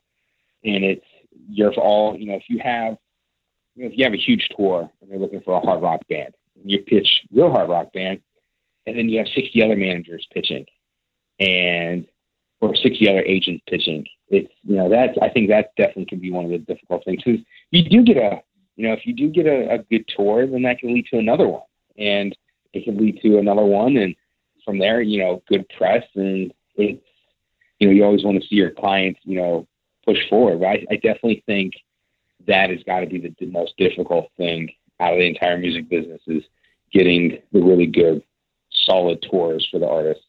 [0.64, 1.04] and it's
[1.48, 2.34] you're all you know.
[2.34, 2.96] If you have
[3.74, 6.00] you know, if you have a huge tour and they're looking for a hard rock
[6.08, 8.20] band, and you pitch your hard rock band,
[8.86, 10.66] and then you have 60 other managers pitching,
[11.38, 12.06] and
[12.60, 14.06] or 60 other agents pitching.
[14.28, 17.22] It's you know that's I think that definitely can be one of the difficult things
[17.24, 18.42] because you do get a
[18.78, 21.18] you know, if you do get a, a good tour, then that can lead to
[21.18, 21.64] another one,
[21.98, 22.34] and
[22.72, 24.14] it can lead to another one, and
[24.68, 27.02] from there, you know, good press, and it's
[27.78, 29.66] you know, you always want to see your clients, you know,
[30.04, 30.60] push forward.
[30.60, 31.72] But I, I definitely think
[32.46, 35.88] that has got to be the, the most difficult thing out of the entire music
[35.88, 36.42] business is
[36.92, 38.22] getting the really good,
[38.84, 40.24] solid tours for the artists.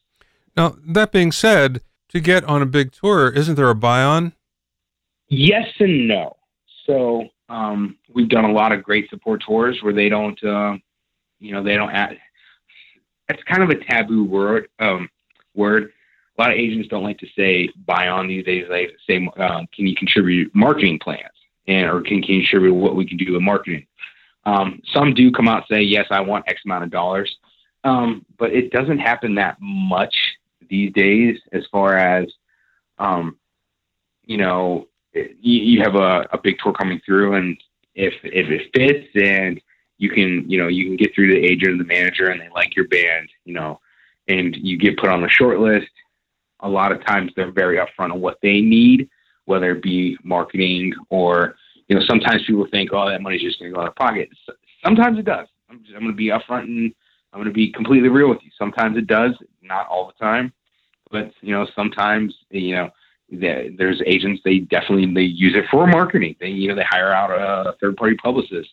[0.56, 4.32] Now, that being said, to get on a big tour, isn't there a buy on?
[5.28, 6.36] Yes and no.
[6.86, 10.76] So um, we've done a lot of great support tours where they don't, uh,
[11.40, 12.16] you know, they don't add.
[13.30, 14.68] It's kind of a taboo word.
[14.78, 15.08] Um,
[15.54, 15.92] word.
[16.38, 18.66] A lot of agents don't like to say buy on these days.
[18.68, 21.28] They say, um, can you contribute marketing plans
[21.66, 23.86] and or can, can you contribute what we can do with marketing?
[24.46, 27.36] Um, some do come out and say, yes, I want X amount of dollars.
[27.84, 30.14] Um, but it doesn't happen that much
[30.68, 32.28] these days as far as,
[32.98, 33.36] um,
[34.24, 37.56] you know, you, you have a, a big tour coming through, and
[37.94, 39.60] if if it fits and
[40.00, 42.48] you can you know you can get through the agent and the manager and they
[42.54, 43.78] like your band, you know,
[44.28, 45.90] and you get put on the short list.
[46.60, 49.10] A lot of times they're very upfront on what they need,
[49.44, 51.54] whether it be marketing or
[51.88, 54.30] you know sometimes people think oh that money's just going to go out of pocket.
[54.82, 55.46] Sometimes it does.
[55.68, 56.94] I'm, I'm going to be upfront and
[57.32, 58.50] I'm going to be completely real with you.
[58.58, 59.32] Sometimes it does,
[59.62, 60.50] not all the time,
[61.10, 62.90] but you know sometimes you know
[63.30, 66.36] there's agents they definitely they use it for marketing.
[66.40, 68.70] They you know they hire out a third party publicist,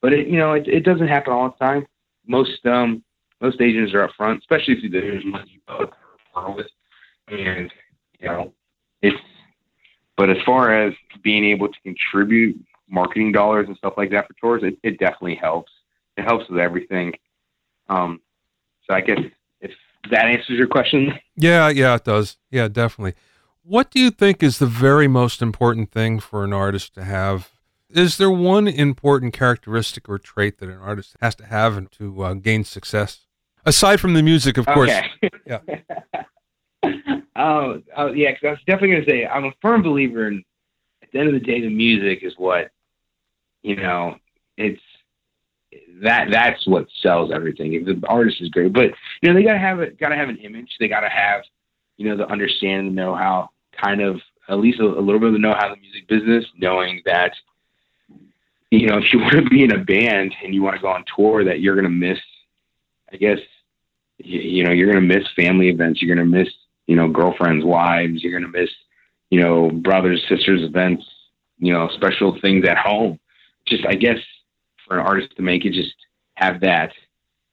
[0.00, 1.86] but it you know it, it doesn't happen all the time.
[2.26, 3.02] Most um
[3.40, 5.60] most agents are upfront, especially if there's money
[6.56, 6.66] with,
[7.28, 7.70] and
[8.20, 8.52] you know
[9.02, 9.16] it's.
[10.16, 12.58] But as far as being able to contribute
[12.88, 15.70] marketing dollars and stuff like that for tours, it, it definitely helps.
[16.16, 17.12] It helps with everything.
[17.88, 18.20] Um,
[18.84, 19.20] so I guess
[19.60, 19.70] if
[20.10, 21.12] that answers your question.
[21.36, 22.36] Yeah, yeah, it does.
[22.50, 23.14] Yeah, definitely.
[23.62, 27.52] What do you think is the very most important thing for an artist to have?
[27.90, 32.34] Is there one important characteristic or trait that an artist has to have to uh,
[32.34, 33.26] gain success?
[33.64, 34.90] Aside from the music, of course.
[34.90, 35.30] Okay.
[35.46, 35.60] Yeah.
[37.36, 38.32] oh, oh, yeah.
[38.32, 40.44] Because I was definitely going to say I'm a firm believer in.
[41.02, 42.70] At the end of the day, the music is what
[43.62, 44.16] you know.
[44.58, 44.82] It's
[46.02, 47.84] that that's what sells everything.
[47.84, 48.90] The artist is great, but
[49.22, 49.98] you know they gotta have it.
[49.98, 50.68] Gotta have an image.
[50.78, 51.42] They gotta have
[51.96, 53.50] you know the understanding, the know how
[53.82, 56.44] kind of at least a, a little bit of the know how the music business,
[56.58, 57.32] knowing that
[58.70, 60.88] you know if you want to be in a band and you want to go
[60.88, 62.18] on tour, that you're going to miss.
[63.10, 63.38] I guess
[64.18, 66.02] you, you know you're going to miss family events.
[66.02, 66.48] You're going to miss
[66.86, 68.22] you know girlfriends, wives.
[68.22, 68.70] You're going to miss
[69.30, 71.04] you know, brothers, sisters events,
[71.58, 73.18] you know, special things at home.
[73.66, 74.18] Just, I guess,
[74.86, 75.94] for an artist to make it, just
[76.34, 76.92] have that,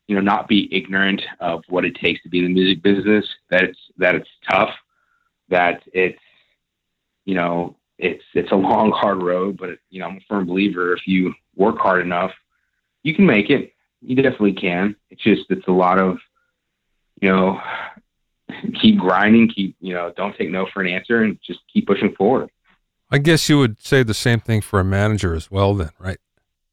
[0.08, 3.26] you know, not be ignorant of what it takes to be in the music business.
[3.50, 4.70] That it's that it's tough.
[5.50, 6.20] That it's,
[7.26, 9.58] you know, it's it's a long, hard road.
[9.58, 10.94] But you know, I'm a firm believer.
[10.94, 12.32] If you work hard enough,
[13.04, 13.74] you can make it.
[14.02, 14.96] You definitely can.
[15.10, 16.18] It's just it's a lot of,
[17.22, 17.60] you know,
[18.82, 22.14] keep grinding, keep you know, don't take no for an answer, and just keep pushing
[22.16, 22.50] forward.
[23.12, 26.18] I guess you would say the same thing for a manager as well, then, right?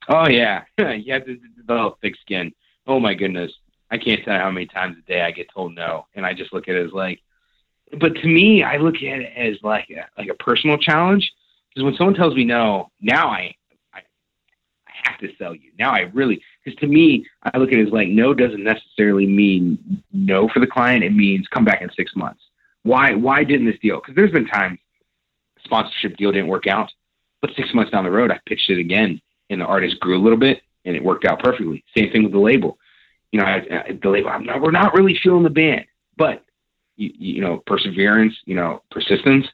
[0.09, 2.53] Oh yeah, you have to develop thick skin.
[2.87, 3.53] Oh my goodness,
[3.91, 6.35] I can't tell you how many times a day I get told no, and I
[6.35, 7.20] just look at it as like.
[7.99, 11.30] But to me, I look at it as like a, like a personal challenge
[11.68, 13.55] because when someone tells me no, now I,
[13.93, 14.01] I
[14.86, 15.72] I have to sell you.
[15.78, 19.26] Now I really because to me, I look at it as like no doesn't necessarily
[19.26, 21.05] mean no for the client.
[21.05, 22.43] It means come back in six months.
[22.82, 24.01] Why why didn't this deal?
[24.01, 24.78] Because there's been times
[25.64, 26.90] sponsorship deal didn't work out,
[27.40, 29.20] but six months down the road, I pitched it again,
[29.51, 31.84] and the artist grew a little bit, and it worked out perfectly.
[31.97, 32.78] Same thing with the label.
[33.30, 34.30] You know, I, I, the label.
[34.30, 35.86] I'm not, we're not really feeling the band,
[36.16, 36.45] but
[37.03, 39.46] you, you know, perseverance, you know, persistence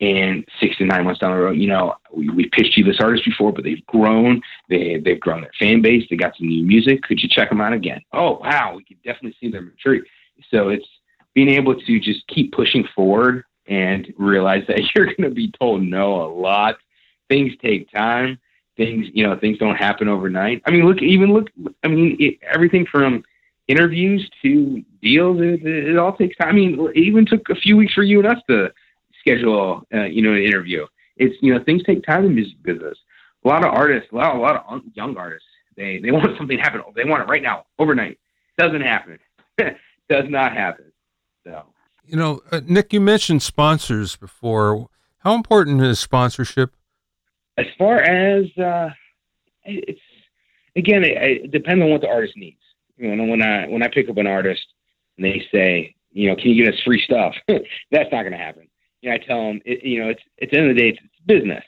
[0.00, 3.00] and six to nine months down the road, you know, we, we pitched you this
[3.00, 4.40] artist before, but they've grown.
[4.68, 6.06] They they've grown their fan base.
[6.08, 7.02] They got some new music.
[7.02, 8.00] Could you check them out again?
[8.12, 10.08] Oh wow, we could definitely see their maturity.
[10.50, 10.86] So it's
[11.34, 15.82] being able to just keep pushing forward and realize that you're going to be told
[15.82, 16.76] no a lot.
[17.28, 18.38] Things take time.
[18.76, 20.62] Things you know things don't happen overnight.
[20.66, 21.50] I mean, look even look.
[21.84, 23.22] I mean, it, everything from
[23.70, 26.48] interviews to deals, it, it, all takes time.
[26.48, 28.70] I mean, it even took a few weeks for you and us to
[29.20, 30.86] schedule, uh, you know, an interview.
[31.16, 32.98] It's you know things take time in music business.
[33.44, 36.56] A lot of artists, a lot, a lot of young artists, they they want something
[36.56, 36.82] to happen.
[36.96, 38.18] They want it right now, overnight.
[38.58, 39.18] Doesn't happen.
[39.58, 40.92] Does not happen.
[41.44, 41.64] So
[42.06, 44.88] you know, uh, Nick, you mentioned sponsors before.
[45.18, 46.74] How important is sponsorship?
[47.58, 48.90] As far as uh,
[49.64, 50.00] it's
[50.74, 52.59] again, it, it depends on what the artist needs.
[53.00, 54.66] You know, when I when I pick up an artist
[55.16, 57.34] and they say, you know, can you get us free stuff?
[57.48, 58.68] That's not going to happen
[59.00, 60.88] you know, I tell them, it, you know, it's at the end of the day,
[60.90, 61.64] it's, it's business.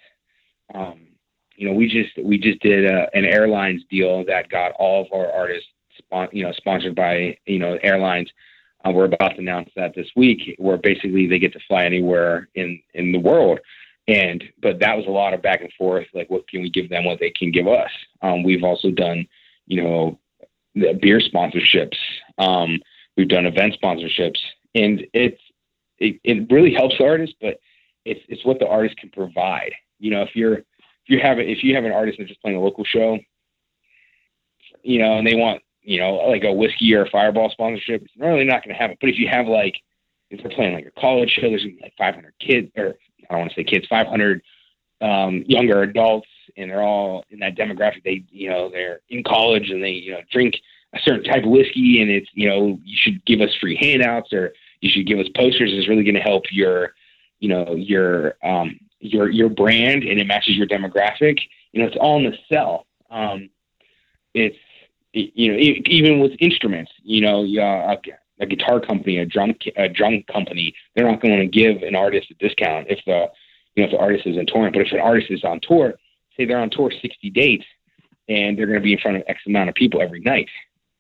[0.75, 1.09] Um,
[1.57, 5.13] you know, we just we just did a, an airlines deal that got all of
[5.13, 5.69] our artists,
[5.99, 8.31] spon- you know, sponsored by you know airlines.
[8.85, 12.49] Uh, we're about to announce that this week, where basically they get to fly anywhere
[12.55, 13.61] in in the world.
[14.09, 16.07] And but that was a lot of back and forth.
[16.15, 17.05] Like, what can we give them?
[17.05, 17.91] What they can give us?
[18.23, 19.27] Um, we've also done,
[19.67, 20.19] you know,
[20.75, 21.97] beer sponsorships.
[22.39, 22.81] Um,
[23.17, 24.39] we've done event sponsorships,
[24.75, 25.41] and it's
[25.99, 27.59] it, it really helps the artist, but
[28.05, 29.73] it's it's what the artist can provide.
[29.99, 32.43] You know, if you're if you have a, if you have an artist that's just
[32.43, 33.19] playing a local show,
[34.83, 38.13] you know, and they want you know like a whiskey or a Fireball sponsorship, it's
[38.17, 38.97] really not going to happen.
[39.01, 39.77] But if you have like
[40.31, 42.95] if they're playing like a college show, there's like 500 kids or
[43.29, 44.43] I don't want to say kids, 500
[45.01, 48.05] um, younger adults, and they're all in that demographic.
[48.05, 50.57] They you know they're in college and they you know drink
[50.95, 54.33] a certain type of whiskey, and it's you know you should give us free handouts
[54.33, 56.95] or you should give us posters is really going to help your,
[57.39, 61.39] you know, your um, your your brand and it matches your demographic.
[61.73, 62.87] You know, it's all in the cell.
[63.11, 63.49] Um,
[64.35, 64.59] it's
[65.13, 67.97] you know even with instruments, you know, uh,
[68.41, 72.31] a, guitar company, a drum a drum company, they're not going to give an artist
[72.31, 73.27] a discount if the
[73.75, 74.73] you know if the artist isn't touring.
[74.73, 75.95] But if an artist is on tour,
[76.37, 77.65] say they're on tour 60 dates
[78.29, 80.49] and they're going to be in front of X amount of people every night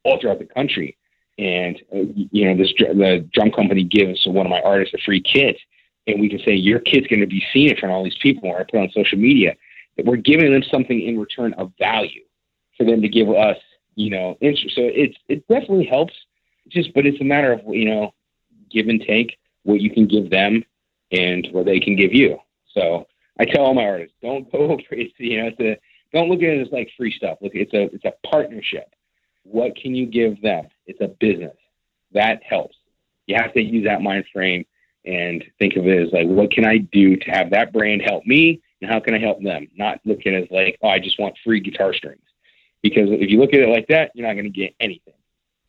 [0.04, 0.96] all throughout the country
[1.38, 1.98] and uh,
[2.30, 5.58] you know this the drum company gives one of my artists a free kit,
[6.06, 8.18] and we can say your kit's going to be seen in front of all these
[8.20, 9.54] people, or I put on social media
[9.96, 12.22] that we're giving them something in return of value
[12.76, 13.56] for them to give us,
[13.94, 14.74] you know, interest.
[14.74, 16.14] So it's it definitely helps.
[16.68, 18.14] just but it's a matter of you know
[18.70, 20.64] give and take what you can give them
[21.10, 22.38] and what they can give you.
[22.74, 23.06] So
[23.38, 25.12] I tell all my artists, don't go crazy.
[25.18, 25.78] You know, it's a,
[26.12, 27.38] don't look at it as like free stuff.
[27.40, 28.94] Look, it's a it's a partnership.
[29.44, 30.68] What can you give them?
[30.86, 31.56] It's a business.
[32.12, 32.76] That helps.
[33.26, 34.64] You have to use that mind frame
[35.04, 38.24] and think of it as like, what can I do to have that brand help
[38.26, 39.68] me and how can I help them?
[39.76, 42.22] Not looking it as like, oh, I just want free guitar strings.
[42.82, 45.14] Because if you look at it like that, you're not going to get anything.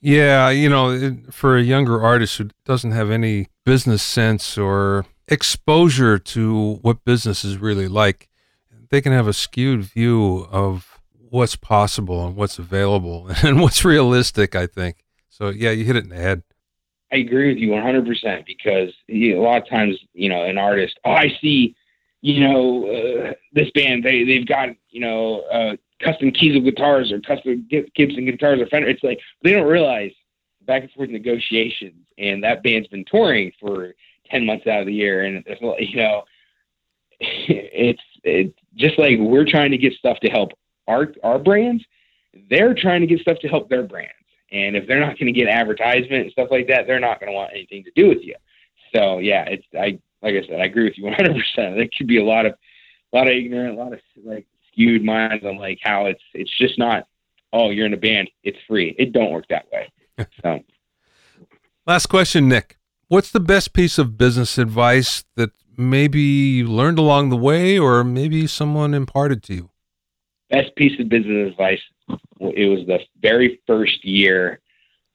[0.02, 6.20] Yeah, you know, for a younger artist who doesn't have any business sense or exposure
[6.20, 8.30] to what business is really like,
[8.90, 14.56] they can have a skewed view of what's possible and what's available and what's realistic,
[14.56, 15.04] I think.
[15.30, 16.44] So, yeah, you hit it in the head.
[17.12, 21.12] I agree with you 100% because a lot of times, you know, an artist, oh,
[21.12, 21.76] I see,
[22.22, 27.20] you know, uh, this band, they, they've got, you know, uh, custom Kiesel guitars or
[27.22, 28.90] custom Gibson guitars or Fender.
[28.90, 30.12] It's like they don't realize
[30.62, 33.94] back and forth negotiations, and that band's been touring for
[34.30, 35.24] 10 months out of the year.
[35.24, 35.44] And,
[35.80, 36.24] you know,
[37.20, 40.52] it's it's just like we're trying to get stuff to help
[40.88, 41.84] our our brands.
[42.50, 44.14] They're trying to get stuff to help their brands.
[44.52, 47.32] And if they're not going to get advertisement and stuff like that, they're not going
[47.32, 48.36] to want anything to do with you.
[48.96, 51.34] So yeah, it's I like I said, I agree with you 100.
[51.34, 52.54] percent There could be a lot of
[53.12, 56.56] a lot of ignorant, a lot of like skewed minds on like how it's it's
[56.58, 57.08] just not.
[57.56, 58.96] Oh, you're in a band, it's free.
[58.98, 59.92] It don't work that way.
[60.42, 60.60] So.
[61.86, 62.78] Last question, Nick.
[63.14, 68.04] What's the best piece of business advice that maybe you learned along the way, or
[68.04, 69.70] maybe someone imparted to you?
[70.50, 71.80] Best piece of business advice.
[72.40, 74.62] It was the very first year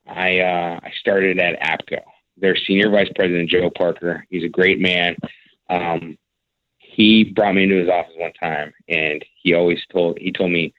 [0.07, 2.03] I uh, I started at ABKCO.
[2.37, 4.25] Their senior vice president, Joe Parker.
[4.31, 5.17] He's a great man.
[5.69, 6.17] Um,
[6.79, 10.73] he brought me into his office one time, and he always told he told me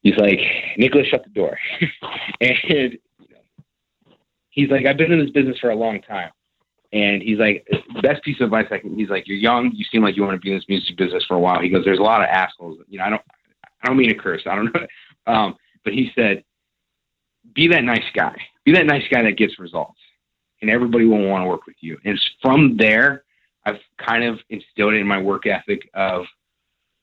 [0.00, 0.40] he's like
[0.78, 1.58] Nicholas, shut the door,
[2.40, 2.98] and
[4.54, 6.30] he's like I've been in this business for a long time.
[6.92, 7.66] And he's like,
[8.02, 8.96] best piece of advice I can.
[8.96, 9.72] He's like, you're young.
[9.74, 11.60] You seem like you want to be in this music business for a while.
[11.60, 12.78] He goes, there's a lot of assholes.
[12.86, 13.22] You know, I don't,
[13.82, 14.42] I don't mean to curse.
[14.46, 14.86] I don't know.
[15.26, 16.44] Um, but he said,
[17.54, 18.36] be that nice guy.
[18.66, 19.98] Be that nice guy that gets results,
[20.60, 21.96] and everybody will want to work with you.
[22.04, 23.24] And from there,
[23.64, 26.26] I've kind of instilled in my work ethic of,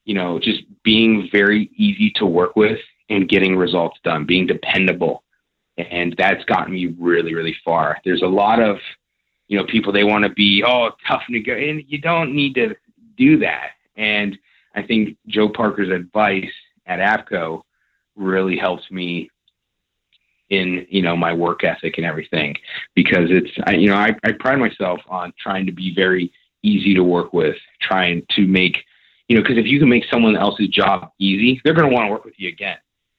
[0.06, 2.78] you know, just being very easy to work with
[3.10, 5.24] and getting results done, being dependable.
[5.90, 7.98] And that's gotten me really, really far.
[8.04, 8.78] There's a lot of,
[9.48, 12.76] you know, people they want to be, oh, tough go, and you don't need to
[13.18, 13.72] do that.
[13.96, 14.38] And
[14.76, 16.52] I think Joe Parker's advice
[16.86, 17.64] at ABKCO
[18.16, 19.30] really helps me
[20.52, 22.56] in you know my work ethic and everything
[22.94, 26.94] because it's I, you know I, I pride myself on trying to be very easy
[26.94, 28.78] to work with trying to make
[29.30, 32.08] you know because if you can make someone else's job easy they're going to want
[32.08, 32.78] to work with you again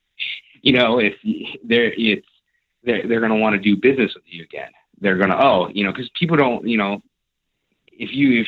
[0.62, 1.14] you know if
[1.64, 2.26] they're it's
[2.84, 4.70] they're, they're going to want to do business with you again
[5.00, 7.02] they're going to oh you know because people don't you know
[7.92, 8.46] if you if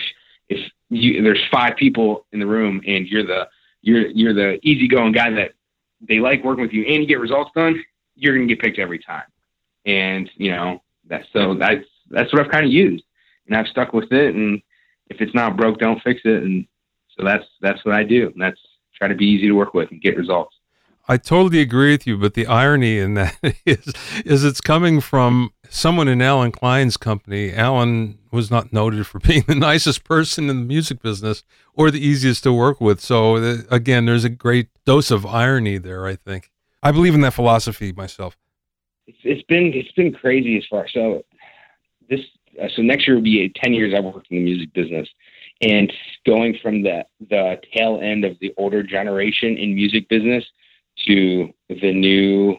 [0.48, 3.48] if you there's five people in the room and you're the
[3.82, 5.52] you're you're the easygoing guy that
[6.00, 7.82] they like working with you and you get results done,
[8.16, 9.24] you're gonna get picked every time.
[9.86, 13.04] And you know that's so that's that's what I've kind of used,
[13.46, 14.34] and I've stuck with it.
[14.34, 14.60] And
[15.08, 16.42] if it's not broke, don't fix it.
[16.42, 16.66] And
[17.16, 18.28] so that's that's what I do.
[18.28, 18.60] And that's
[18.94, 20.53] try to be easy to work with and get results.
[21.06, 23.36] I totally agree with you, but the irony in that
[23.66, 23.92] is
[24.24, 27.52] is it's coming from someone in Allen Klein's company.
[27.52, 31.42] Allen was not noted for being the nicest person in the music business
[31.74, 33.00] or the easiest to work with.
[33.00, 33.36] So
[33.70, 36.06] again, there's a great dose of irony there.
[36.06, 36.50] I think
[36.82, 38.36] I believe in that philosophy myself.
[39.06, 41.24] It's, it's been it's been crazy as far so
[42.08, 42.20] this
[42.62, 45.06] uh, so next year will be 10 years I've worked in the music business
[45.60, 45.92] and
[46.24, 50.42] going from the the tail end of the older generation in music business
[51.06, 52.56] to the new,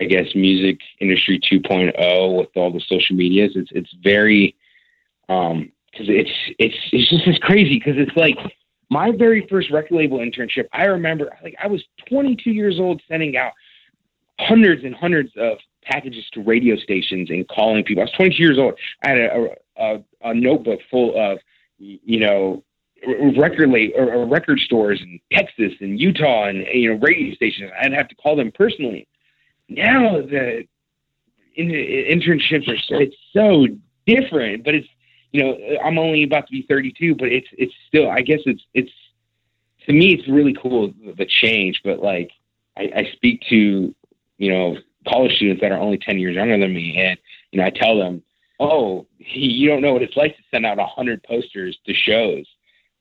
[0.00, 3.52] I guess, music industry 2.0 with all the social medias.
[3.54, 4.56] It's it's very,
[5.28, 8.36] um, because it's it's it's just as crazy because it's like
[8.90, 10.66] my very first record label internship.
[10.72, 13.52] I remember like I was 22 years old sending out
[14.38, 18.02] hundreds and hundreds of packages to radio stations and calling people.
[18.02, 18.74] I was 22 years old.
[19.02, 21.38] I had a, a, a notebook full of,
[21.78, 22.64] you know,
[23.36, 27.70] record late or, record stores in Texas and Utah and you know radio stations.
[27.80, 29.06] I'd have to call them personally.
[29.68, 30.66] Now the
[31.56, 33.66] in, internships are so, it's so
[34.06, 34.88] different, but it's
[35.32, 38.62] you know I'm only about to be 32, but it's it's still I guess it's
[38.74, 38.92] it's
[39.86, 41.80] to me it's really cool the change.
[41.84, 42.30] But like
[42.76, 43.94] I, I speak to
[44.38, 44.76] you know
[45.08, 47.18] college students that are only 10 years younger than me, and
[47.52, 48.22] you know I tell them,
[48.58, 52.46] oh, you don't know what it's like to send out a hundred posters to shows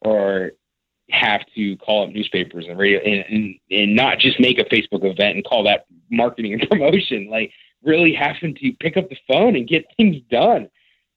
[0.01, 0.51] or
[1.09, 5.03] have to call up newspapers and radio and, and, and not just make a Facebook
[5.03, 7.29] event and call that marketing and promotion.
[7.29, 7.51] Like
[7.83, 10.69] really having to pick up the phone and get things done.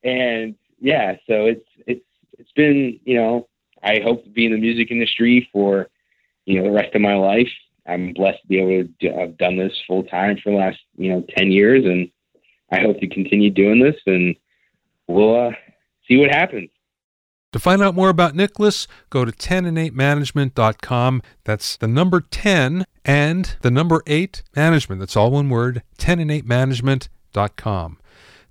[0.04, 2.04] And yeah, so it's it's
[2.38, 3.48] it's been, you know,
[3.82, 5.88] I hope to be in the music industry for,
[6.44, 7.50] you know, the rest of my life.
[7.86, 10.78] I'm blessed to be able to do, have done this full time for the last,
[10.96, 11.84] you know, 10 years.
[11.84, 12.10] And
[12.70, 14.36] I hope to continue doing this and
[15.06, 15.52] we'll uh,
[16.06, 16.70] see what happens.
[17.52, 21.22] To find out more about Nicholas, go to 10and8management.com.
[21.44, 25.00] That's the number 10 and the number 8 management.
[25.00, 27.98] That's all one word, 10and8management.com.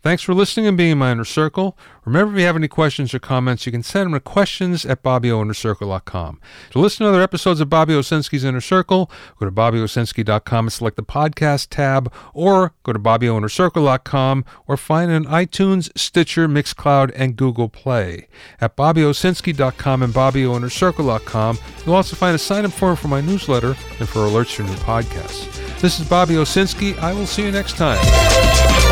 [0.07, 1.77] Thanks for listening and being in my inner circle.
[2.05, 5.03] Remember, if you have any questions or comments, you can send them to questions at
[5.03, 6.39] BobbyOInnerCircle.com.
[6.69, 10.95] To listen to other episodes of Bobby Owsinski's Inner Circle, go to BobbyOwsinski.com and select
[10.95, 17.35] the podcast tab, or go to BobbyOInnerCircle.com or find it on iTunes, Stitcher, Mixcloud, and
[17.35, 18.29] Google Play.
[18.61, 24.19] At BobbyOwsinski.com and BobbyOInnerCircle.com, you'll also find a sign-up form for my newsletter and for
[24.19, 25.81] alerts for new podcasts.
[25.81, 26.97] This is Bobby Owsinski.
[26.99, 28.86] I will see you next time.